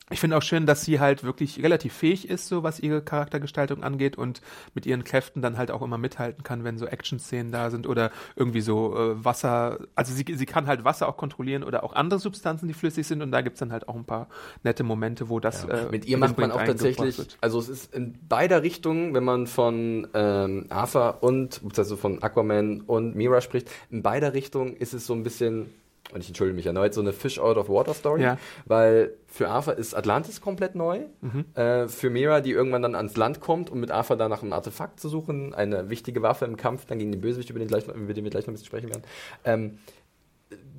[0.10, 3.84] ich finde auch schön, dass sie halt wirklich relativ fähig ist, so was ihre Charaktergestaltung
[3.84, 4.42] angeht und
[4.74, 8.12] mit ihren Kräften dann halt auch immer mithalten kann, wenn so Action-Szenen da sind oder
[8.36, 12.20] irgendwie so äh, Wasser, also sie, sie kann halt Wasser auch kontrollieren oder auch andere
[12.22, 14.30] Substanzen, die flüssig sind und da gibt's dann halt auch ein paar
[14.64, 15.70] nette Momente, wo das ja.
[15.70, 19.46] äh, Mit ihr macht man auch tatsächlich, also es ist in beider Richtungen, wenn man
[19.46, 25.06] von ähm, Arthur und, also von Aquaman und Mira spricht, in beider Richtungen ist es
[25.06, 25.70] so ein bisschen
[26.14, 28.38] und ich entschuldige mich erneut, so eine Fish Out of Water Story, ja.
[28.66, 31.02] weil für Arthur ist Atlantis komplett neu.
[31.22, 31.46] Mhm.
[31.54, 34.54] Äh, für Mira, die irgendwann dann ans Land kommt, um mit Arthur da nach einem
[34.54, 37.88] Artefakt zu suchen, eine wichtige Waffe im Kampf dann gegen den Bösewicht, über den, gleich,
[37.88, 39.04] über den wir gleich noch ein bisschen sprechen werden.
[39.44, 39.80] Ähm,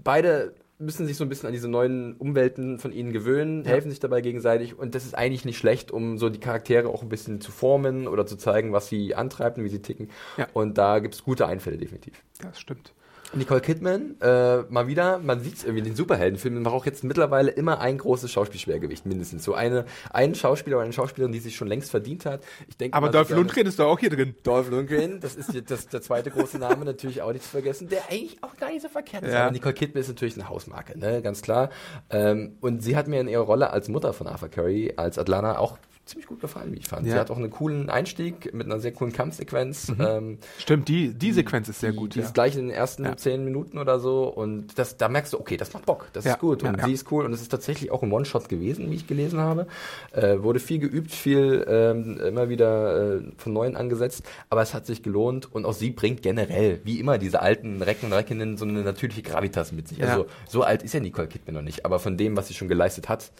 [0.02, 3.70] beide müssen sich so ein bisschen an diese neuen Umwelten von ihnen gewöhnen, ja.
[3.70, 7.02] helfen sich dabei gegenseitig und das ist eigentlich nicht schlecht, um so die Charaktere auch
[7.02, 10.10] ein bisschen zu formen oder zu zeigen, was sie antreibt und wie sie ticken.
[10.36, 10.46] Ja.
[10.52, 12.22] Und da gibt es gute Einfälle definitiv.
[12.40, 12.94] Das stimmt.
[13.34, 17.04] Nicole Kidman, äh, mal wieder, man sieht es irgendwie in den Superheldenfilmen, man braucht jetzt
[17.04, 19.44] mittlerweile immer ein großes Schauspielschwergewicht, mindestens.
[19.44, 22.42] So eine, einen Schauspieler oder eine Schauspielerin, die sich schon längst verdient hat.
[22.68, 24.34] Ich denke, Aber Dolph Lundgren ist doch auch hier drin.
[24.42, 28.02] Dolph Lundgren, das ist das, der zweite große Name, natürlich auch nicht zu vergessen, der
[28.10, 29.32] eigentlich auch gar nicht so verkehrt ist.
[29.32, 29.44] Ja.
[29.44, 31.68] Aber Nicole Kidman ist natürlich eine Hausmarke, ne, ganz klar.
[32.10, 35.58] Ähm, und sie hat mir in ihrer Rolle als Mutter von Arthur Curry, als Atlana,
[35.58, 35.76] auch
[36.08, 37.06] ziemlich gut gefallen, wie ich fand.
[37.06, 37.14] Ja.
[37.14, 39.88] Sie hat auch einen coolen Einstieg mit einer sehr coolen Kampfsequenz.
[39.88, 39.96] Mhm.
[40.00, 42.14] Ähm, Stimmt, die, die Sequenz ist sehr die, gut.
[42.14, 42.24] Die ja.
[42.24, 43.16] ist gleich in den ersten ja.
[43.16, 46.38] zehn Minuten oder so und das, da merkst du, okay, das macht Bock, das ist
[46.38, 49.06] gut und sie ist cool und es ist tatsächlich auch ein One-Shot gewesen, wie ich
[49.06, 49.66] gelesen habe.
[50.12, 54.86] Äh, wurde viel geübt, viel ähm, immer wieder äh, von Neuem angesetzt, aber es hat
[54.86, 58.64] sich gelohnt und auch sie bringt generell, wie immer, diese alten Recken und Reckinnen so
[58.64, 60.02] eine natürliche Gravitas mit sich.
[60.02, 62.68] Also so alt ist ja Nicole Kidman noch nicht, aber von dem, was sie schon
[62.68, 63.30] geleistet hat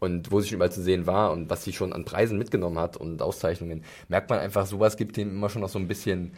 [0.00, 2.78] und wo sie schon überall zu sehen war und was sie schon an Preisen mitgenommen
[2.78, 6.32] hat, und Auszeichnungen, merkt man einfach, sowas gibt dem immer schon noch so ein bisschen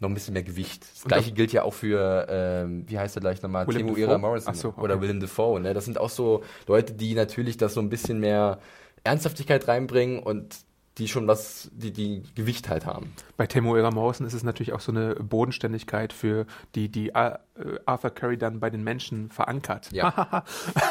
[0.00, 0.84] noch ein bisschen mehr Gewicht.
[0.92, 4.52] Das gleiche gilt ja auch für, ähm, wie heißt er gleich nochmal, Timo Ira Morrison
[4.52, 4.80] so, okay.
[4.80, 5.60] oder Willem Dafoe.
[5.60, 5.72] Ne?
[5.72, 8.58] Das sind auch so Leute, die natürlich das so ein bisschen mehr
[9.04, 10.56] Ernsthaftigkeit reinbringen und
[10.98, 13.12] die schon was, die, die Gewicht halt haben.
[13.36, 17.38] Bei Temuera Morrison ist es natürlich auch so eine Bodenständigkeit für die, die äh,
[17.86, 19.92] Arthur Curry dann bei den Menschen verankert.
[19.92, 20.44] Ja.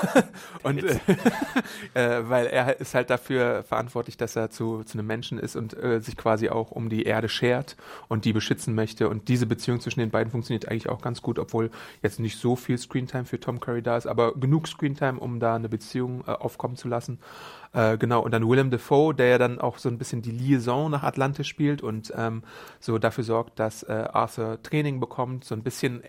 [0.63, 0.99] und äh,
[1.93, 5.75] äh, weil er ist halt dafür verantwortlich, dass er zu, zu einem Menschen ist und
[5.75, 7.75] äh, sich quasi auch um die Erde schert
[8.07, 9.09] und die beschützen möchte.
[9.09, 11.69] Und diese Beziehung zwischen den beiden funktioniert eigentlich auch ganz gut, obwohl
[12.01, 15.55] jetzt nicht so viel Screentime für Tom Curry da ist, aber genug Screentime, um da
[15.55, 17.19] eine Beziehung äh, aufkommen zu lassen.
[17.73, 20.91] Äh, genau, und dann Willem Dafoe, der ja dann auch so ein bisschen die Liaison
[20.91, 22.43] nach Atlantis spielt und ähm,
[22.79, 26.03] so dafür sorgt, dass äh, Arthur Training bekommt, so ein bisschen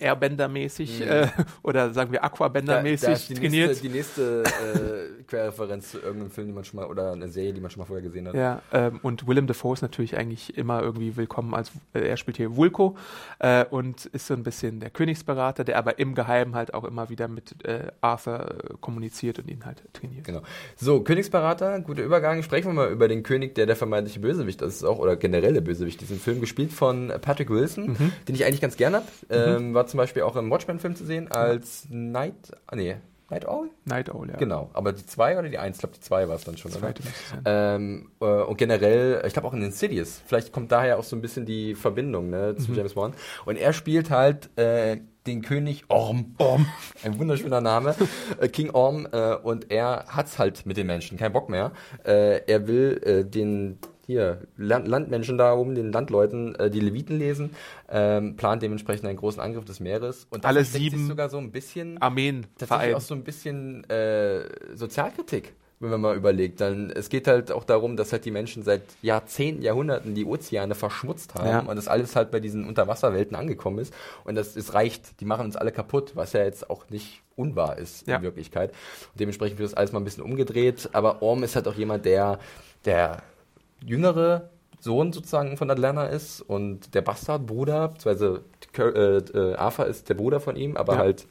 [0.45, 1.09] Airbender-mäßig mhm.
[1.09, 1.29] äh,
[1.63, 3.69] oder sagen wir Aquabender-mäßig da, da trainiert.
[3.69, 7.53] Nächste, die nächste äh, Querreferenz zu irgendeinem Film, die man schon mal, oder eine Serie,
[7.53, 8.35] die man schon mal vorher gesehen hat.
[8.35, 12.37] Ja, ähm, und Willem Dafoe ist natürlich eigentlich immer irgendwie willkommen als, äh, er spielt
[12.37, 12.97] hier Vulko
[13.39, 17.09] äh, und ist so ein bisschen der Königsberater, der aber im Geheimen halt auch immer
[17.09, 20.25] wieder mit äh, Arthur äh, kommuniziert und ihn halt trainiert.
[20.25, 20.43] Genau.
[20.77, 22.43] So, Königsberater guter Übergang.
[22.43, 26.01] Sprechen wir mal über den König, der der vermeintliche Bösewicht ist, auch, oder generelle Bösewicht.
[26.01, 28.13] Diesen Film gespielt von Patrick Wilson, mhm.
[28.27, 29.07] den ich eigentlich ganz gerne habe.
[29.31, 29.75] Ähm, mhm.
[29.75, 32.97] war zum Beispiel auch im Watchmen-Film zu sehen als Night, ah, nee,
[33.31, 33.70] Night Owl?
[33.85, 34.37] Night Owl, ja.
[34.37, 35.77] Genau, aber die zwei oder die eins?
[35.77, 36.70] Ich glaube, die zwei war es dann schon.
[36.70, 37.03] Zweite
[37.44, 40.20] ähm, äh, Und generell, ich glaube auch in Insidious.
[40.27, 42.77] Vielleicht kommt daher auch so ein bisschen die Verbindung ne, zu mhm.
[42.77, 43.14] James Bond.
[43.47, 46.35] Und er spielt halt äh, den König Orm.
[46.38, 46.66] Orm.
[47.03, 47.94] Ein wunderschöner Name.
[48.38, 49.09] Äh, King Orm.
[49.11, 51.16] Äh, und er hat's halt mit den Menschen.
[51.16, 51.73] Kein Bock mehr.
[52.05, 57.19] Äh, er will äh, den hier Land Landmenschen da oben, den Landleuten, äh, die Leviten
[57.19, 57.51] lesen,
[57.88, 60.27] ähm, plant dementsprechend einen großen Angriff des Meeres.
[60.31, 65.55] Und alle sieben sogar so ein bisschen Armeen tatsächlich auch so ein bisschen äh, Sozialkritik
[65.81, 66.61] wenn man mal überlegt.
[66.61, 70.75] Dann, es geht halt auch darum, dass halt die Menschen seit Jahrzehnten, Jahrhunderten die Ozeane
[70.75, 71.61] verschmutzt haben ja.
[71.61, 73.95] und das alles halt bei diesen Unterwasserwelten angekommen ist.
[74.25, 77.79] Und das es reicht, die machen uns alle kaputt, was ja jetzt auch nicht unwahr
[77.79, 78.17] ist ja.
[78.17, 78.71] in Wirklichkeit.
[78.71, 80.90] Und dementsprechend wird das alles mal ein bisschen umgedreht.
[80.93, 82.38] Aber Orm ist halt auch jemand, der,
[82.85, 83.23] der
[83.85, 88.44] jüngere Sohn sozusagen von Atlanta ist und der Bastardbruder, beziehungsweise
[88.77, 90.99] äh, äh, Arthur ist der Bruder von ihm, aber ja.
[91.01, 91.27] halt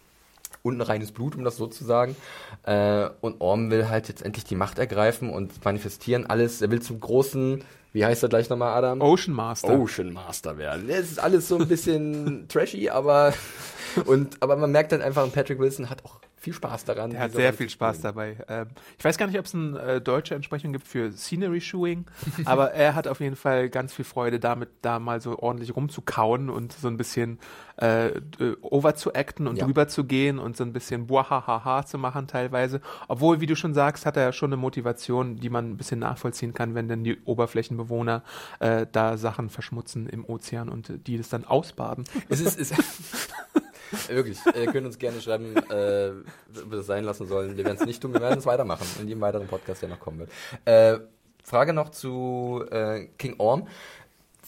[0.63, 2.15] unreines Blut, um das so zu sagen.
[2.63, 6.61] Äh, und Orm will halt jetzt endlich die Macht ergreifen und manifestieren alles.
[6.61, 9.01] Er will zum großen, wie heißt er gleich nochmal, Adam?
[9.01, 9.79] Ocean Master.
[9.79, 10.89] Ocean Master werden.
[10.89, 13.33] Es ist alles so ein bisschen trashy, aber
[14.05, 17.12] und aber man merkt dann einfach, Patrick Wilson hat auch viel Spaß daran.
[17.13, 18.36] Er hat sehr viel Spaß dabei.
[18.49, 22.06] Ähm, ich weiß gar nicht, ob es eine äh, deutsche Entsprechung gibt für Scenery Shoeing,
[22.45, 26.49] aber er hat auf jeden Fall ganz viel Freude damit, da mal so ordentlich rumzukauen
[26.49, 27.39] und so ein bisschen
[27.77, 28.12] äh,
[28.62, 29.65] over zu acten und ja.
[29.65, 32.82] drüber zu gehen und so ein bisschen buahahaha zu machen teilweise.
[33.08, 35.99] Obwohl, wie du schon sagst, hat er ja schon eine Motivation, die man ein bisschen
[35.99, 38.21] nachvollziehen kann, wenn denn die Oberflächenbewohner
[38.60, 42.03] äh, da Sachen verschmutzen im Ozean und die das dann ausbaden.
[42.27, 42.73] Es ist, es
[44.08, 44.39] Wirklich.
[44.56, 46.12] Ihr könnt uns gerne schreiben, äh,
[46.62, 47.58] ob wir das sein lassen sollen.
[47.58, 49.99] Wir werden es nicht tun, wir werden es weitermachen in jedem weiteren Podcast, der noch
[49.99, 50.29] kommen wird.
[50.65, 50.99] Äh,
[51.43, 53.67] Frage noch zu äh, King Orm.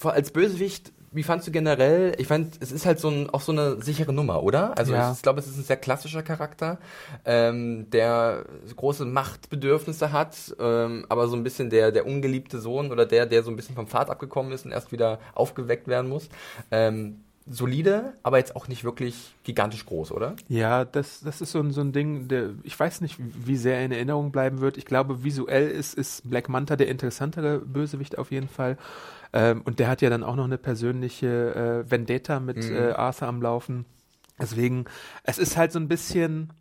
[0.01, 2.13] Als Bösewicht, wie fandst du generell?
[2.17, 4.77] Ich fand, es ist halt so ein, auch so eine sichere Nummer, oder?
[4.77, 5.11] Also ja.
[5.11, 6.77] ich, ich glaube, es ist ein sehr klassischer Charakter,
[7.23, 13.05] ähm, der große Machtbedürfnisse hat, ähm, aber so ein bisschen der, der ungeliebte Sohn oder
[13.05, 16.27] der, der so ein bisschen vom Pfad abgekommen ist und erst wieder aufgeweckt werden muss.
[16.71, 20.35] Ähm, solide, aber jetzt auch nicht wirklich gigantisch groß, oder?
[20.47, 23.77] Ja, das, das ist so ein, so ein Ding, der, ich weiß nicht, wie sehr
[23.77, 24.77] er in Erinnerung bleiben wird.
[24.77, 28.77] Ich glaube, visuell ist, ist Black Manta der interessantere Bösewicht auf jeden Fall.
[29.31, 32.75] Ähm, und der hat ja dann auch noch eine persönliche äh, Vendetta mit mhm.
[32.75, 33.85] äh, Arthur am Laufen.
[34.39, 34.85] Deswegen,
[35.23, 36.51] es ist halt so ein bisschen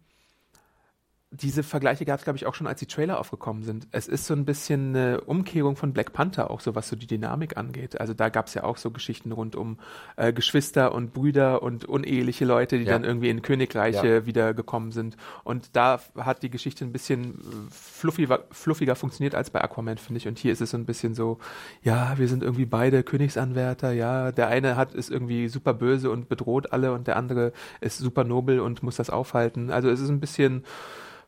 [1.41, 3.89] diese Vergleiche gab es, glaube ich, auch schon, als die Trailer aufgekommen sind.
[3.91, 7.07] Es ist so ein bisschen eine Umkehrung von Black Panther, auch so was so die
[7.07, 8.01] Dynamik angeht.
[8.01, 9.79] Also da gab es ja auch so Geschichten rund um
[10.17, 12.93] äh, Geschwister und Brüder und uneheliche Leute, die ja.
[12.93, 14.27] dann irgendwie in Königreiche ja.
[14.27, 15.17] wieder gekommen sind.
[15.43, 17.39] Und da hat die Geschichte ein bisschen
[17.71, 20.29] fluffiger, fluffiger funktioniert als bei Aquaman, finde ich.
[20.29, 21.39] Und hier ist es so ein bisschen so,
[21.83, 24.31] ja, wir sind irgendwie beide Königsanwärter, ja.
[24.31, 28.23] Der eine hat ist irgendwie super böse und bedroht alle und der andere ist super
[28.23, 29.71] nobel und muss das aufhalten.
[29.71, 30.65] Also es ist ein bisschen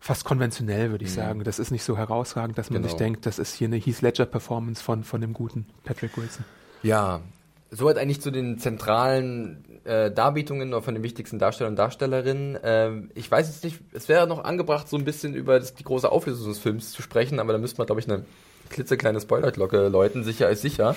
[0.07, 1.17] fast konventionell, würde ich mhm.
[1.17, 1.45] sagen.
[1.45, 2.91] Das ist nicht so herausragend, dass man genau.
[2.91, 6.45] sich denkt, das ist hier eine Heath Ledger Performance von, von dem guten Patrick Wilson.
[6.83, 7.21] Ja,
[7.71, 12.59] soweit eigentlich zu den zentralen äh, Darbietungen oder von den wichtigsten Darstellern und Darstellerinnen.
[12.63, 15.85] Ähm, ich weiß jetzt nicht, es wäre noch angebracht, so ein bisschen über das, die
[15.85, 18.25] große Auflösung des Films zu sprechen, aber da müsste man, glaube ich, eine
[18.71, 20.95] klitzekleine Spoilerglocke läuten, sicher ist sicher.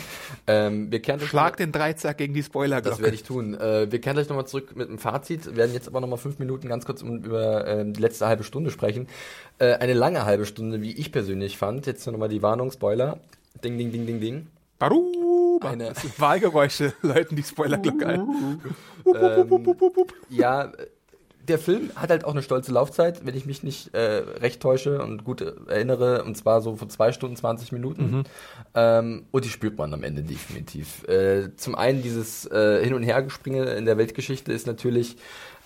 [0.48, 2.90] Ähm, wir kehren Schlag den Dreizack gegen die Spoilerglocke.
[2.90, 3.54] Das werde ich tun.
[3.54, 6.40] Äh, wir kehren gleich nochmal zurück mit einem Fazit, wir werden jetzt aber nochmal fünf
[6.40, 9.08] Minuten ganz kurz über äh, die letzte halbe Stunde sprechen.
[9.60, 11.86] Äh, eine lange halbe Stunde, wie ich persönlich fand.
[11.86, 13.20] Jetzt nochmal die Warnung, Spoiler.
[13.64, 14.48] Ding, ding, ding, ding, ding.
[14.78, 15.60] Baru!
[15.62, 18.62] Eine Wahlgeräusche läuten die Spoilerglocke ein.
[19.16, 19.76] ähm,
[20.30, 20.72] ja,
[21.50, 25.02] der Film hat halt auch eine stolze Laufzeit, wenn ich mich nicht äh, recht täusche
[25.02, 28.12] und gut erinnere, und zwar so von zwei Stunden 20 Minuten.
[28.12, 28.24] Mhm.
[28.76, 31.08] Ähm, und die spürt man am Ende definitiv.
[31.08, 35.18] Äh, zum einen dieses äh, Hin- und Hergespringe in der Weltgeschichte ist natürlich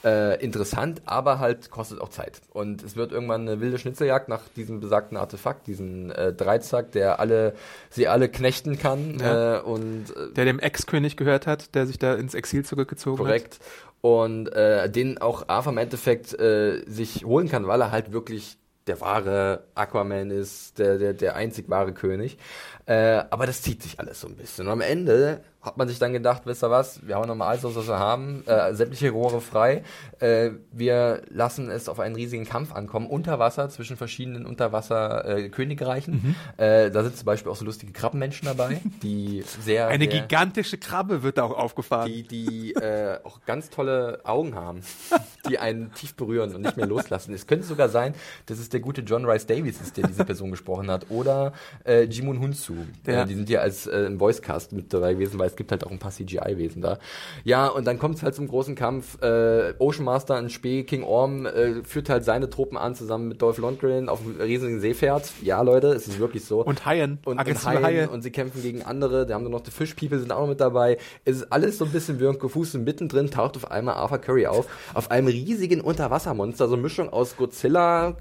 [0.03, 2.41] äh, interessant, aber halt kostet auch Zeit.
[2.51, 7.19] Und es wird irgendwann eine wilde Schnitzeljagd nach diesem besagten Artefakt, diesen äh, Dreizack, der
[7.19, 7.53] alle,
[7.89, 9.19] sie alle knechten kann.
[9.19, 9.59] Ja.
[9.59, 13.55] Äh, und, äh, der dem Ex-König gehört hat, der sich da ins Exil zurückgezogen korrekt.
[13.55, 13.59] hat.
[13.61, 13.92] Korrekt.
[14.05, 18.57] Und äh, den auch Arthur im Endeffekt äh, sich holen kann, weil er halt wirklich
[18.85, 22.37] der wahre Aquaman ist, der, der, der einzig wahre König.
[22.85, 24.67] Äh, aber das zieht sich alles so ein bisschen.
[24.67, 27.63] Und am Ende hat man sich dann gedacht, wisst ihr was, wir haben nochmal alles,
[27.63, 29.84] was wir haben, äh, sämtliche Rohre frei.
[30.19, 36.13] Äh, wir lassen es auf einen riesigen Kampf ankommen, unter Wasser, zwischen verschiedenen Unterwasser-Königreichen.
[36.13, 36.36] Mhm.
[36.58, 39.88] Äh, da sind zum Beispiel auch so lustige Krabbenmenschen dabei, die sehr...
[39.88, 42.12] Eine sehr, gigantische Krabbe wird da auch aufgefahren.
[42.12, 44.82] Die, die äh, auch ganz tolle Augen haben,
[45.49, 47.34] die einen tief berühren und nicht mehr loslassen.
[47.34, 48.15] Es könnte sogar sein,
[48.47, 51.54] dass es der gute John Rice Davies ist, der diese Person gesprochen hat, oder
[51.86, 52.76] äh, Jimun Hunsu.
[53.08, 53.23] Ja.
[53.23, 55.85] Äh, die sind ja als äh, im Voicecast mit dabei gewesen, weil es gibt halt
[55.85, 56.99] auch ein paar CGI-Wesen da.
[57.43, 59.21] Ja, und dann kommt es halt zum großen Kampf.
[59.21, 63.41] Äh, Ocean Master in Spee, King Orm äh, führt halt seine Truppen an, zusammen mit
[63.41, 65.31] Dolph Lundgren auf einem riesigen Seepferd.
[65.41, 66.63] Ja, Leute, es ist wirklich so.
[66.63, 67.19] Und Haien.
[67.25, 67.83] Und, und Haien.
[67.83, 68.09] Haie.
[68.09, 69.25] Und sie kämpfen gegen andere.
[69.25, 70.97] Da haben wir noch die Fish People sind auch noch mit dabei.
[71.25, 72.75] Es ist alles so ein bisschen wirr und gefußt.
[72.75, 74.67] Und mittendrin taucht auf einmal Arthur Curry auf.
[74.93, 76.67] Auf einem riesigen Unterwassermonster.
[76.67, 78.15] So eine Mischung aus Godzilla,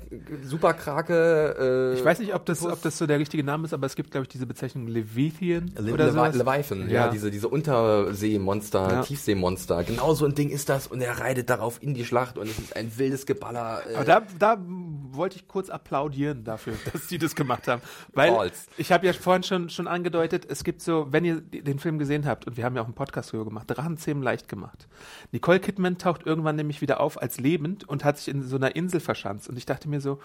[0.45, 1.93] Superkrake.
[1.95, 3.97] Äh, ich weiß nicht, ob das, ob das so der richtige Name ist, aber es
[3.97, 5.73] gibt, glaube ich, diese Bezeichnung Leviathan.
[5.79, 7.07] Le oder Levi Leviathan, ja.
[7.07, 9.03] ja, diese, diese Unterseemonster, ja.
[9.03, 9.85] Tiefseemonster.
[9.85, 10.87] Genau so ein Ding ist das.
[10.87, 13.83] Und er reitet darauf in die Schlacht und es ist ein wildes Geballer.
[13.89, 13.95] Äh.
[13.95, 17.83] Aber da, da wollte ich kurz applaudieren dafür, dass die das gemacht haben.
[18.13, 18.67] Weil Balls.
[18.77, 22.27] ich habe ja vorhin schon, schon angedeutet, es gibt so, wenn ihr den Film gesehen
[22.27, 24.89] habt, und wir haben ja auch einen Podcast drüber gemacht, Drachenzähmen leicht gemacht.
[25.31, 28.75] Nicole Kidman taucht irgendwann nämlich wieder auf als lebend und hat sich in so einer
[28.75, 29.49] Insel verschanzt.
[29.49, 30.19] Und ich dachte mir so,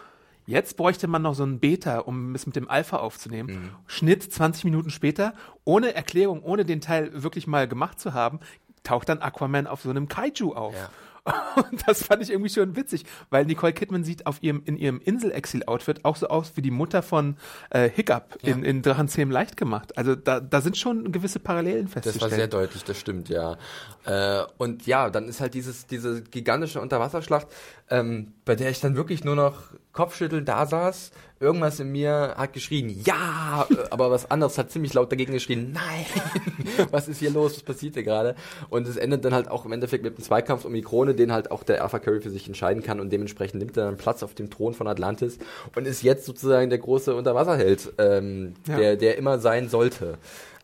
[0.48, 3.50] Jetzt bräuchte man noch so einen Beta, um es mit dem Alpha aufzunehmen.
[3.52, 3.70] Mhm.
[3.86, 5.34] Schnitt 20 Minuten später,
[5.66, 8.40] ohne Erklärung, ohne den Teil wirklich mal gemacht zu haben,
[8.84, 10.74] taucht dann Aquaman auf so einem Kaiju auf.
[10.74, 10.90] Ja.
[11.56, 15.02] Und das fand ich irgendwie schon witzig, weil Nicole Kidman sieht auf ihrem, in ihrem
[15.02, 17.36] Insel-Exil-Outfit auch so aus wie die Mutter von
[17.70, 18.54] äh, Hiccup ja.
[18.54, 19.98] in, in Drachenzähmen leicht gemacht.
[19.98, 22.22] Also da, da sind schon gewisse Parallelen festzustellen.
[22.22, 23.58] Das war sehr deutlich, das stimmt, ja.
[24.06, 27.48] Äh, und ja, dann ist halt dieses, diese gigantische Unterwasserschlacht,
[27.90, 29.64] ähm, bei der ich dann wirklich nur noch
[29.98, 31.12] kopfschüttelnd da saß.
[31.40, 36.06] Irgendwas in mir hat geschrien, ja, aber was anderes hat ziemlich laut dagegen geschrien, nein,
[36.92, 38.36] was ist hier los, was passiert hier gerade?
[38.70, 41.32] Und es endet dann halt auch im Endeffekt mit einem Zweikampf um die Krone, den
[41.32, 44.24] halt auch der Arthur Curry für sich entscheiden kann und dementsprechend nimmt er dann Platz
[44.24, 45.38] auf dem Thron von Atlantis
[45.76, 48.78] und ist jetzt sozusagen der große Unterwasserheld, ähm, ja.
[48.78, 50.18] der, der immer sein sollte.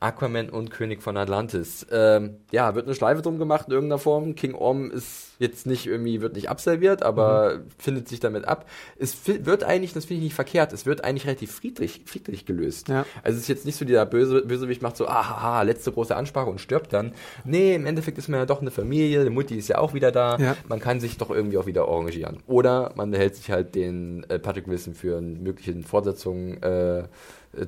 [0.04, 1.88] Aquaman und König von Atlantis.
[1.89, 4.36] Ähm, ja, wird eine Schleife drum gemacht in irgendeiner Form.
[4.36, 7.62] King Orm ist jetzt nicht irgendwie, wird nicht absolviert, aber mhm.
[7.78, 8.70] findet sich damit ab.
[8.98, 12.89] Es wird eigentlich, das finde ich nicht verkehrt, es wird eigentlich relativ friedlich, friedlich gelöst.
[12.89, 13.06] Ja.
[13.24, 16.50] Also es ist jetzt nicht so, dieser böse, Bösewicht macht so, aha, letzte große Ansprache
[16.50, 17.13] und stirbt dann.
[17.46, 20.12] Nee, im Endeffekt ist man ja doch eine Familie, die Mutti ist ja auch wieder
[20.12, 20.58] da, ja.
[20.68, 22.44] man kann sich doch irgendwie auch wieder arrangieren.
[22.48, 27.04] Oder man hält sich halt den äh, Patrick Wilson für eine mögliche Fortsetzung äh,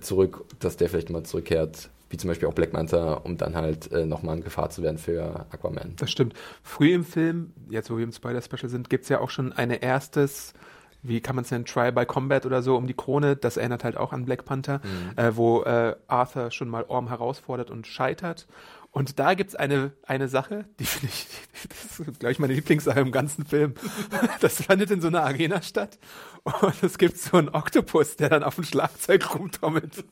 [0.02, 3.92] zurück, dass der vielleicht mal zurückkehrt wie zum Beispiel auch Black Manta, um dann halt
[3.92, 5.94] äh, nochmal in Gefahr zu werden für Aquaman.
[5.98, 6.34] Das stimmt.
[6.64, 9.72] Früh im Film, jetzt wo wir im Spoiler-Special sind, gibt es ja auch schon ein
[9.72, 10.54] erstes,
[11.02, 13.36] wie kann man es nennen, Trial by Combat oder so um die Krone.
[13.36, 15.18] Das erinnert halt auch an Black Panther, mhm.
[15.18, 18.48] äh, wo äh, Arthur schon mal Orm herausfordert und scheitert.
[18.96, 21.28] Und da gibt's eine, eine Sache, die finde ich,
[21.68, 23.76] das ist, glaube ich, meine Lieblingssache im ganzen Film.
[24.40, 25.98] Das findet in so einer Arena statt.
[26.44, 30.06] Und es gibt so einen Oktopus, der dann auf dem Schlagzeug rumtrommelt.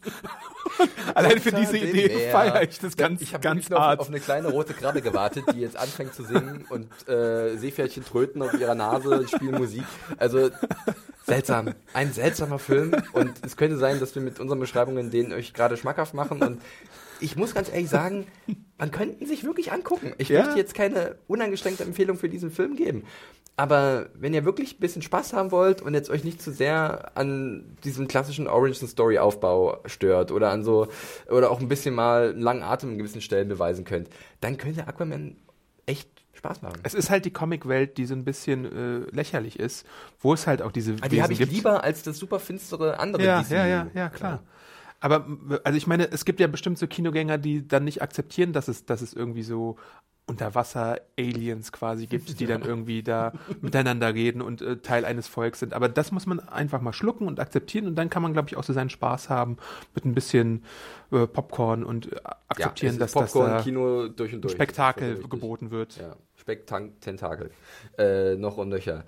[1.15, 3.99] Allein für diese Idee feiere ich das ganz, ich ganz hart.
[3.99, 8.03] Auf, auf eine kleine rote Krabbe gewartet, die jetzt anfängt zu singen und äh, Seepferdchen
[8.03, 9.85] tröten auf ihrer Nase, spielen Musik.
[10.17, 10.49] Also
[11.25, 11.73] seltsam.
[11.93, 12.93] Ein seltsamer Film.
[13.13, 16.41] Und es könnte sein, dass wir mit unseren Beschreibungen den euch gerade schmackhaft machen.
[16.41, 16.61] Und
[17.19, 18.25] ich muss ganz ehrlich sagen,
[18.77, 20.13] man könnte sich wirklich angucken.
[20.17, 20.43] Ich ja.
[20.43, 23.03] möchte jetzt keine unangestrengte Empfehlung für diesen Film geben.
[23.55, 27.11] Aber wenn ihr wirklich ein bisschen Spaß haben wollt und jetzt euch nicht zu sehr
[27.15, 30.87] an diesem klassischen Origin Story Aufbau stört oder an so,
[31.29, 34.09] oder auch ein bisschen mal einen langen Atem in gewissen Stellen beweisen könnt,
[34.41, 35.35] dann könnte Aquaman
[35.85, 36.79] echt Spaß machen.
[36.81, 39.85] Es ist halt die Comicwelt, die so ein bisschen äh, lächerlich ist,
[40.19, 41.51] wo es halt auch diese ah, die habe ich gibt.
[41.51, 43.23] lieber als das super finstere andere.
[43.23, 44.31] Ja, ja, ja, ja, klar.
[44.31, 44.43] Ja.
[45.03, 45.27] Aber
[45.65, 48.85] also ich meine, es gibt ja bestimmt so Kinogänger, die dann nicht akzeptieren, dass es,
[48.85, 49.75] dass es irgendwie so
[50.27, 55.73] Unterwasser-Aliens quasi gibt, die dann irgendwie da miteinander reden und äh, Teil eines Volks sind.
[55.73, 58.55] Aber das muss man einfach mal schlucken und akzeptieren und dann kann man, glaube ich,
[58.55, 59.57] auch so seinen Spaß haben
[59.93, 60.63] mit ein bisschen
[61.11, 64.53] äh, Popcorn und äh, akzeptieren, ja, dass Popcorn, das da Kino durch und durch.
[64.53, 65.97] Spektakel geboten wird.
[65.97, 67.51] Ja, Spektakel.
[67.97, 69.03] Äh, noch und nöcher.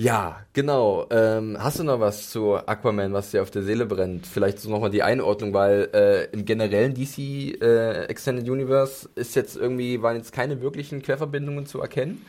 [0.00, 1.06] Ja, genau.
[1.10, 4.28] Ähm, hast du noch was zu Aquaman, was dir auf der Seele brennt?
[4.28, 7.18] Vielleicht so nochmal die Einordnung, weil äh, im generellen DC
[7.60, 12.24] äh, Extended Universe ist jetzt irgendwie, waren jetzt keine wirklichen Querverbindungen zu erkennen.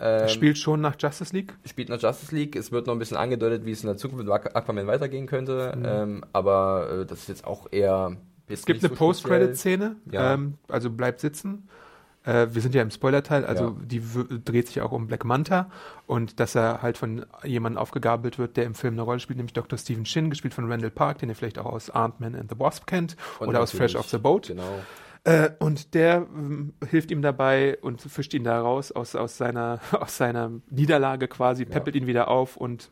[0.00, 1.54] Ähm, spielt schon nach Justice League?
[1.64, 2.56] Spielt nach Justice League.
[2.56, 5.74] Es wird noch ein bisschen angedeutet, wie es in der Zukunft mit Aquaman weitergehen könnte.
[5.76, 5.84] Mhm.
[5.86, 8.16] Ähm, aber äh, das ist jetzt auch eher.
[8.48, 10.34] Es gibt eine so Post-Credit-Szene, ja.
[10.34, 11.68] ähm, also bleibt sitzen.
[12.24, 13.76] Äh, wir sind ja im Spoiler-Teil, also ja.
[13.84, 14.02] die
[14.44, 15.70] dreht sich auch um Black Manta
[16.06, 19.52] und dass er halt von jemandem aufgegabelt wird, der im Film eine Rolle spielt, nämlich
[19.52, 19.78] Dr.
[19.78, 22.86] Stephen Shin, gespielt von Randall Park, den ihr vielleicht auch aus Ant-Man and the Wasp
[22.86, 24.48] kennt und oder aus Fresh Off the Boat.
[24.48, 24.80] Genau.
[25.24, 26.26] Äh, und der
[26.80, 31.28] äh, hilft ihm dabei und fischt ihn da raus aus, aus, seiner, aus seiner Niederlage
[31.28, 32.02] quasi, peppelt ja.
[32.02, 32.90] ihn wieder auf und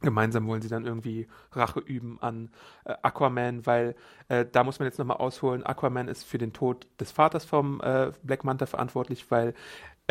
[0.00, 2.50] Gemeinsam wollen sie dann irgendwie Rache üben an
[2.84, 3.96] äh, Aquaman, weil
[4.28, 5.64] äh, da muss man jetzt nochmal ausholen.
[5.64, 9.54] Aquaman ist für den Tod des Vaters vom äh, Black Manta verantwortlich, weil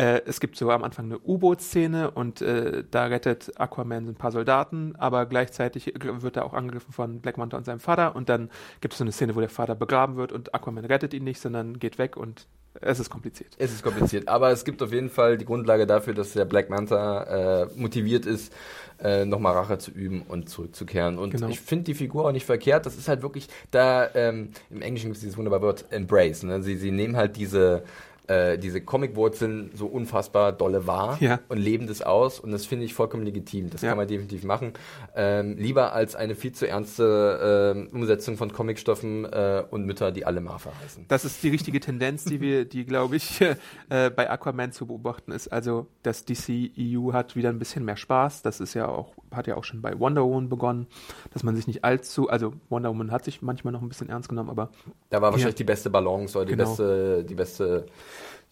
[0.00, 4.30] Äh, es gibt so am Anfang eine U-Boot-Szene und äh, da rettet Aquaman ein paar
[4.30, 8.48] Soldaten, aber gleichzeitig wird er auch angegriffen von Black Manta und seinem Vater und dann
[8.80, 11.40] gibt es so eine Szene, wo der Vater begraben wird und Aquaman rettet ihn nicht,
[11.40, 12.46] sondern geht weg und
[12.80, 13.56] es ist kompliziert.
[13.58, 16.70] Es ist kompliziert, aber es gibt auf jeden Fall die Grundlage dafür, dass der Black
[16.70, 18.54] Manta äh, motiviert ist,
[19.02, 21.18] äh, nochmal Rache zu üben und zurückzukehren.
[21.18, 21.48] Und genau.
[21.48, 22.86] ich finde die Figur auch nicht verkehrt.
[22.86, 26.42] Das ist halt wirklich, da ähm, im Englischen gibt es dieses wunderbare Wort Embrace.
[26.42, 26.62] Ne?
[26.62, 27.84] Sie, sie nehmen halt diese
[28.28, 31.40] äh, diese Comic-Wurzeln so unfassbar dolle wahr ja.
[31.48, 33.70] und leben das aus und das finde ich vollkommen legitim.
[33.70, 33.88] Das ja.
[33.88, 34.74] kann man definitiv machen.
[35.16, 40.26] Ähm, lieber als eine viel zu ernste äh, Umsetzung von Comicstoffen äh, und Mütter, die
[40.26, 41.06] alle Martha heißen.
[41.08, 43.40] Das ist die richtige Tendenz, die wir, die glaube ich
[43.88, 45.48] äh, bei Aquaman zu beobachten ist.
[45.48, 48.42] Also das DC EU hat wieder ein bisschen mehr Spaß.
[48.42, 50.86] Das ist ja auch hat ja auch schon bei Wonder Woman begonnen,
[51.32, 54.28] dass man sich nicht allzu, also Wonder Woman hat sich manchmal noch ein bisschen ernst
[54.28, 54.70] genommen, aber
[55.10, 55.58] da war wahrscheinlich ja.
[55.58, 56.68] die beste Balance oder die genau.
[56.68, 57.86] beste, die beste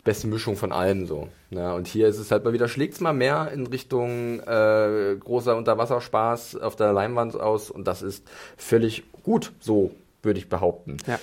[0.07, 1.29] beste Mischung von allem so.
[1.51, 5.17] Ja, und hier ist es halt mal wieder, schlägt es mal mehr in Richtung äh,
[5.19, 8.27] großer Unterwasserspaß auf der Leinwand aus und das ist
[8.57, 9.91] völlig gut, so
[10.23, 10.97] würde ich behaupten.
[11.07, 11.19] Ja.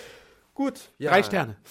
[0.53, 0.91] Gut.
[0.99, 1.09] Ja.
[1.09, 1.55] Drei Sterne.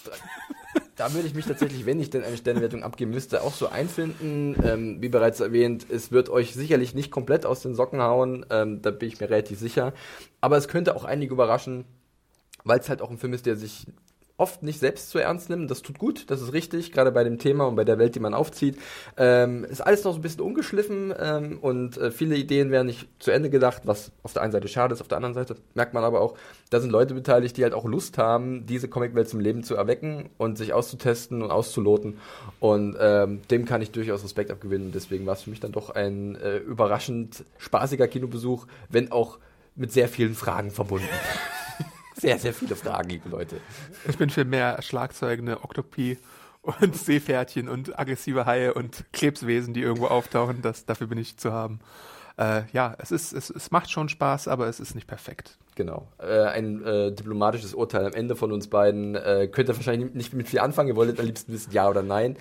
[0.95, 4.55] Da würde ich mich tatsächlich, wenn ich denn eine Sternewertung abgeben müsste, auch so einfinden.
[4.63, 8.83] Ähm, wie bereits erwähnt, es wird euch sicherlich nicht komplett aus den Socken hauen, ähm,
[8.83, 9.95] da bin ich mir relativ sicher.
[10.43, 11.87] Aber es könnte auch einige überraschen,
[12.65, 13.87] weil es halt auch ein Film ist, der sich
[14.43, 15.71] oft nicht selbst zu ernst nimmt.
[15.71, 18.21] Das tut gut, das ist richtig, gerade bei dem Thema und bei der Welt, die
[18.21, 18.77] man aufzieht.
[19.17, 23.07] Ähm, ist alles noch so ein bisschen ungeschliffen ähm, und äh, viele Ideen werden nicht
[23.21, 25.95] zu Ende gedacht, was auf der einen Seite schade ist, auf der anderen Seite merkt
[25.95, 26.35] man aber auch,
[26.71, 30.31] da sind Leute beteiligt, die halt auch Lust haben, diese Comicwelt zum Leben zu erwecken
[30.39, 32.19] und sich auszutesten und auszuloten.
[32.59, 34.91] Und ähm, dem kann ich durchaus Respekt abgewinnen.
[34.93, 39.39] Deswegen war es für mich dann doch ein äh, überraschend spaßiger Kinobesuch, wenn auch
[39.77, 41.09] mit sehr vielen Fragen verbunden.
[42.15, 43.57] Sehr, sehr viele Fragen, liebe Leute.
[44.09, 46.19] Ich bin für mehr schlagzeugende Oktopie
[46.63, 50.63] und Seepferdchen und aggressive Haie und Krebswesen, die irgendwo auftauchen.
[50.63, 51.81] Das, dafür bin ich zu haben.
[52.39, 55.59] Äh, ja, es, ist, es, es macht schon Spaß, aber es ist nicht perfekt.
[55.75, 56.09] Genau.
[56.19, 59.15] Äh, ein äh, diplomatisches Urteil am Ende von uns beiden.
[59.15, 60.89] Äh, könnt ihr wahrscheinlich nicht mit viel anfangen.
[60.89, 62.37] Ihr wolltet am liebsten wissen, ja oder nein.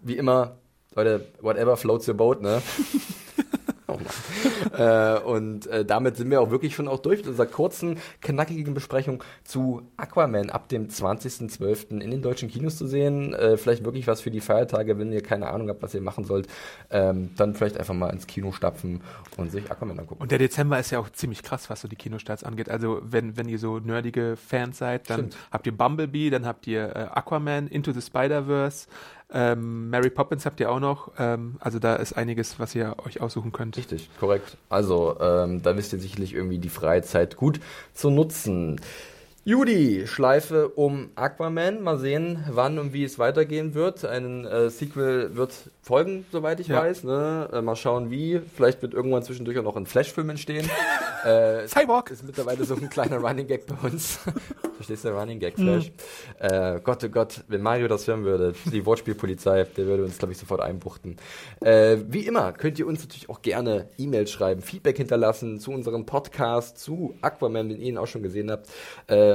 [0.00, 0.56] Wie immer,
[0.94, 2.62] Leute, whatever floats your boat, ne?
[4.78, 8.74] äh, und äh, damit sind wir auch wirklich schon auch durch mit unserer kurzen, knackigen
[8.74, 12.00] Besprechung zu Aquaman ab dem 20.12.
[12.00, 13.34] in den deutschen Kinos zu sehen.
[13.34, 16.24] Äh, vielleicht wirklich was für die Feiertage, wenn ihr keine Ahnung habt, was ihr machen
[16.24, 16.48] sollt.
[16.90, 19.00] Ähm, dann vielleicht einfach mal ins Kino stapfen
[19.36, 20.22] und sich Aquaman angucken.
[20.22, 22.68] Und der Dezember ist ja auch ziemlich krass, was so die Kinostarts angeht.
[22.68, 25.36] Also wenn, wenn ihr so nerdige Fans seid, dann Stimmt.
[25.50, 28.86] habt ihr Bumblebee, dann habt ihr äh, Aquaman, Into the Spider-Verse,
[29.30, 31.12] ähm, Mary Poppins habt ihr auch noch.
[31.18, 33.76] Ähm, also da ist einiges, was ihr euch aussuchen könnt.
[33.76, 34.56] Richtig, korrekt.
[34.68, 37.60] Also ähm, da wisst ihr sicherlich irgendwie die Freizeit gut
[37.92, 38.80] zu nutzen.
[39.48, 41.82] Judy, Schleife um Aquaman.
[41.82, 44.04] Mal sehen, wann und wie es weitergehen wird.
[44.04, 46.82] Ein äh, Sequel wird folgen, soweit ich ja.
[46.82, 47.04] weiß.
[47.04, 47.48] Ne?
[47.54, 48.42] Äh, mal schauen, wie.
[48.54, 50.68] Vielleicht wird irgendwann zwischendurch auch noch ein Flashfilm entstehen.
[51.24, 52.10] äh, Cyborg!
[52.10, 54.18] Ist mittlerweile so ein kleiner Running Gag bei uns.
[54.76, 55.90] Verstehst du, Running Gag Flash?
[55.90, 56.46] Mhm.
[56.46, 60.32] Äh, Gott, oh Gott, wenn Mario das hören würde, die Wortspielpolizei, der würde uns, glaube
[60.32, 61.16] ich, sofort einbuchten.
[61.60, 66.06] Äh, wie immer könnt ihr uns natürlich auch gerne E-Mails schreiben, Feedback hinterlassen zu unserem
[66.06, 68.68] Podcast, zu Aquaman, den ihr ihn auch schon gesehen habt.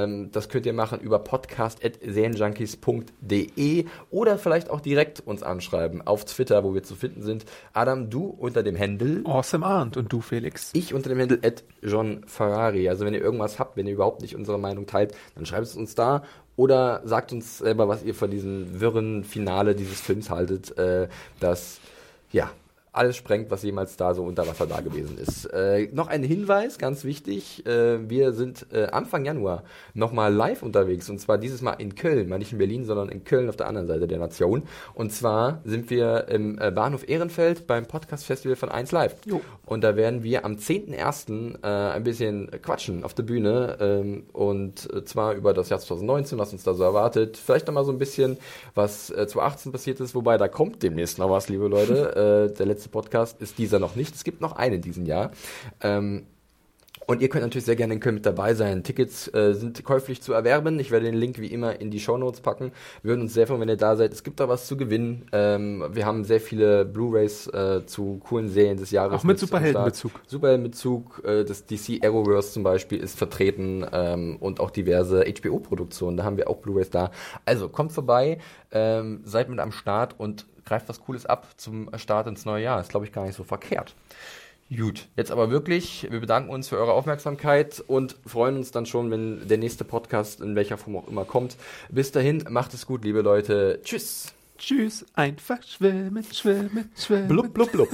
[0.04, 6.62] Ähm, das könnt ihr machen über podcast.serienjunkies.de oder vielleicht auch direkt uns anschreiben auf Twitter,
[6.64, 7.44] wo wir zu finden sind.
[7.72, 10.70] Adam, du unter dem Handle Awesome Arndt und du Felix.
[10.74, 12.88] Ich unter dem Handle at John Ferrari.
[12.88, 15.76] Also wenn ihr irgendwas habt, wenn ihr überhaupt nicht unsere Meinung teilt, dann schreibt es
[15.76, 16.22] uns da
[16.56, 21.08] oder sagt uns selber, was ihr von diesem wirren Finale dieses Films haltet, äh,
[21.40, 21.80] das
[22.30, 22.48] ja
[22.94, 25.46] alles sprengt, was jemals da so unter Wasser da gewesen ist.
[25.46, 29.64] Äh, noch ein Hinweis, ganz wichtig, äh, wir sind äh, Anfang Januar
[29.94, 33.24] nochmal live unterwegs und zwar dieses Mal in Köln, mal nicht in Berlin, sondern in
[33.24, 34.62] Köln auf der anderen Seite der Nation.
[34.94, 39.16] Und zwar sind wir im äh, Bahnhof Ehrenfeld beim Podcast-Festival von 1 Live.
[39.26, 39.40] Jo.
[39.66, 41.62] Und da werden wir am 10.01.
[41.62, 46.38] Äh, ein bisschen quatschen auf der Bühne ähm, und äh, zwar über das Jahr 2019,
[46.38, 47.36] was uns da so erwartet.
[47.36, 48.38] Vielleicht nochmal so ein bisschen,
[48.74, 52.52] was äh, 2018 passiert ist, wobei da kommt demnächst noch was, liebe Leute.
[52.56, 54.14] der letzte letzte Podcast ist dieser noch nicht.
[54.14, 55.30] Es gibt noch einen in diesem Jahr.
[55.80, 56.26] Ähm,
[57.06, 58.82] und ihr könnt natürlich sehr gerne in Köln mit dabei sein.
[58.82, 60.78] Tickets äh, sind käuflich zu erwerben.
[60.78, 62.72] Ich werde den Link wie immer in die Show Notes packen.
[63.02, 64.12] Wir würden uns sehr freuen, wenn ihr da seid.
[64.12, 65.26] Es gibt da was zu gewinnen.
[65.32, 69.20] Ähm, wir haben sehr viele Blu-rays äh, zu coolen Serien des Jahres.
[69.20, 70.12] Auch mit, mit Superheldenbezug.
[70.26, 71.22] Superheldenbezug.
[71.24, 76.16] Äh, das DC Arrowverse zum Beispiel ist vertreten ähm, und auch diverse HBO-Produktionen.
[76.16, 77.10] Da haben wir auch Blu-rays da.
[77.44, 78.38] Also kommt vorbei,
[78.72, 82.80] ähm, seid mit am Start und greift was Cooles ab zum Start ins neue Jahr.
[82.80, 83.94] Ist, glaube ich, gar nicht so verkehrt.
[84.70, 89.10] Gut, jetzt aber wirklich, wir bedanken uns für eure Aufmerksamkeit und freuen uns dann schon,
[89.10, 91.56] wenn der nächste Podcast in welcher Form auch immer kommt.
[91.90, 93.80] Bis dahin, macht es gut, liebe Leute.
[93.84, 94.32] Tschüss.
[94.56, 97.28] Tschüss, einfach schwimmen, schwimmen, schwimmen.
[97.28, 97.88] Blub, blub, blub.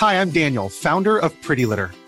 [0.00, 1.90] Hi, I'm Daniel, founder of Pretty Litter.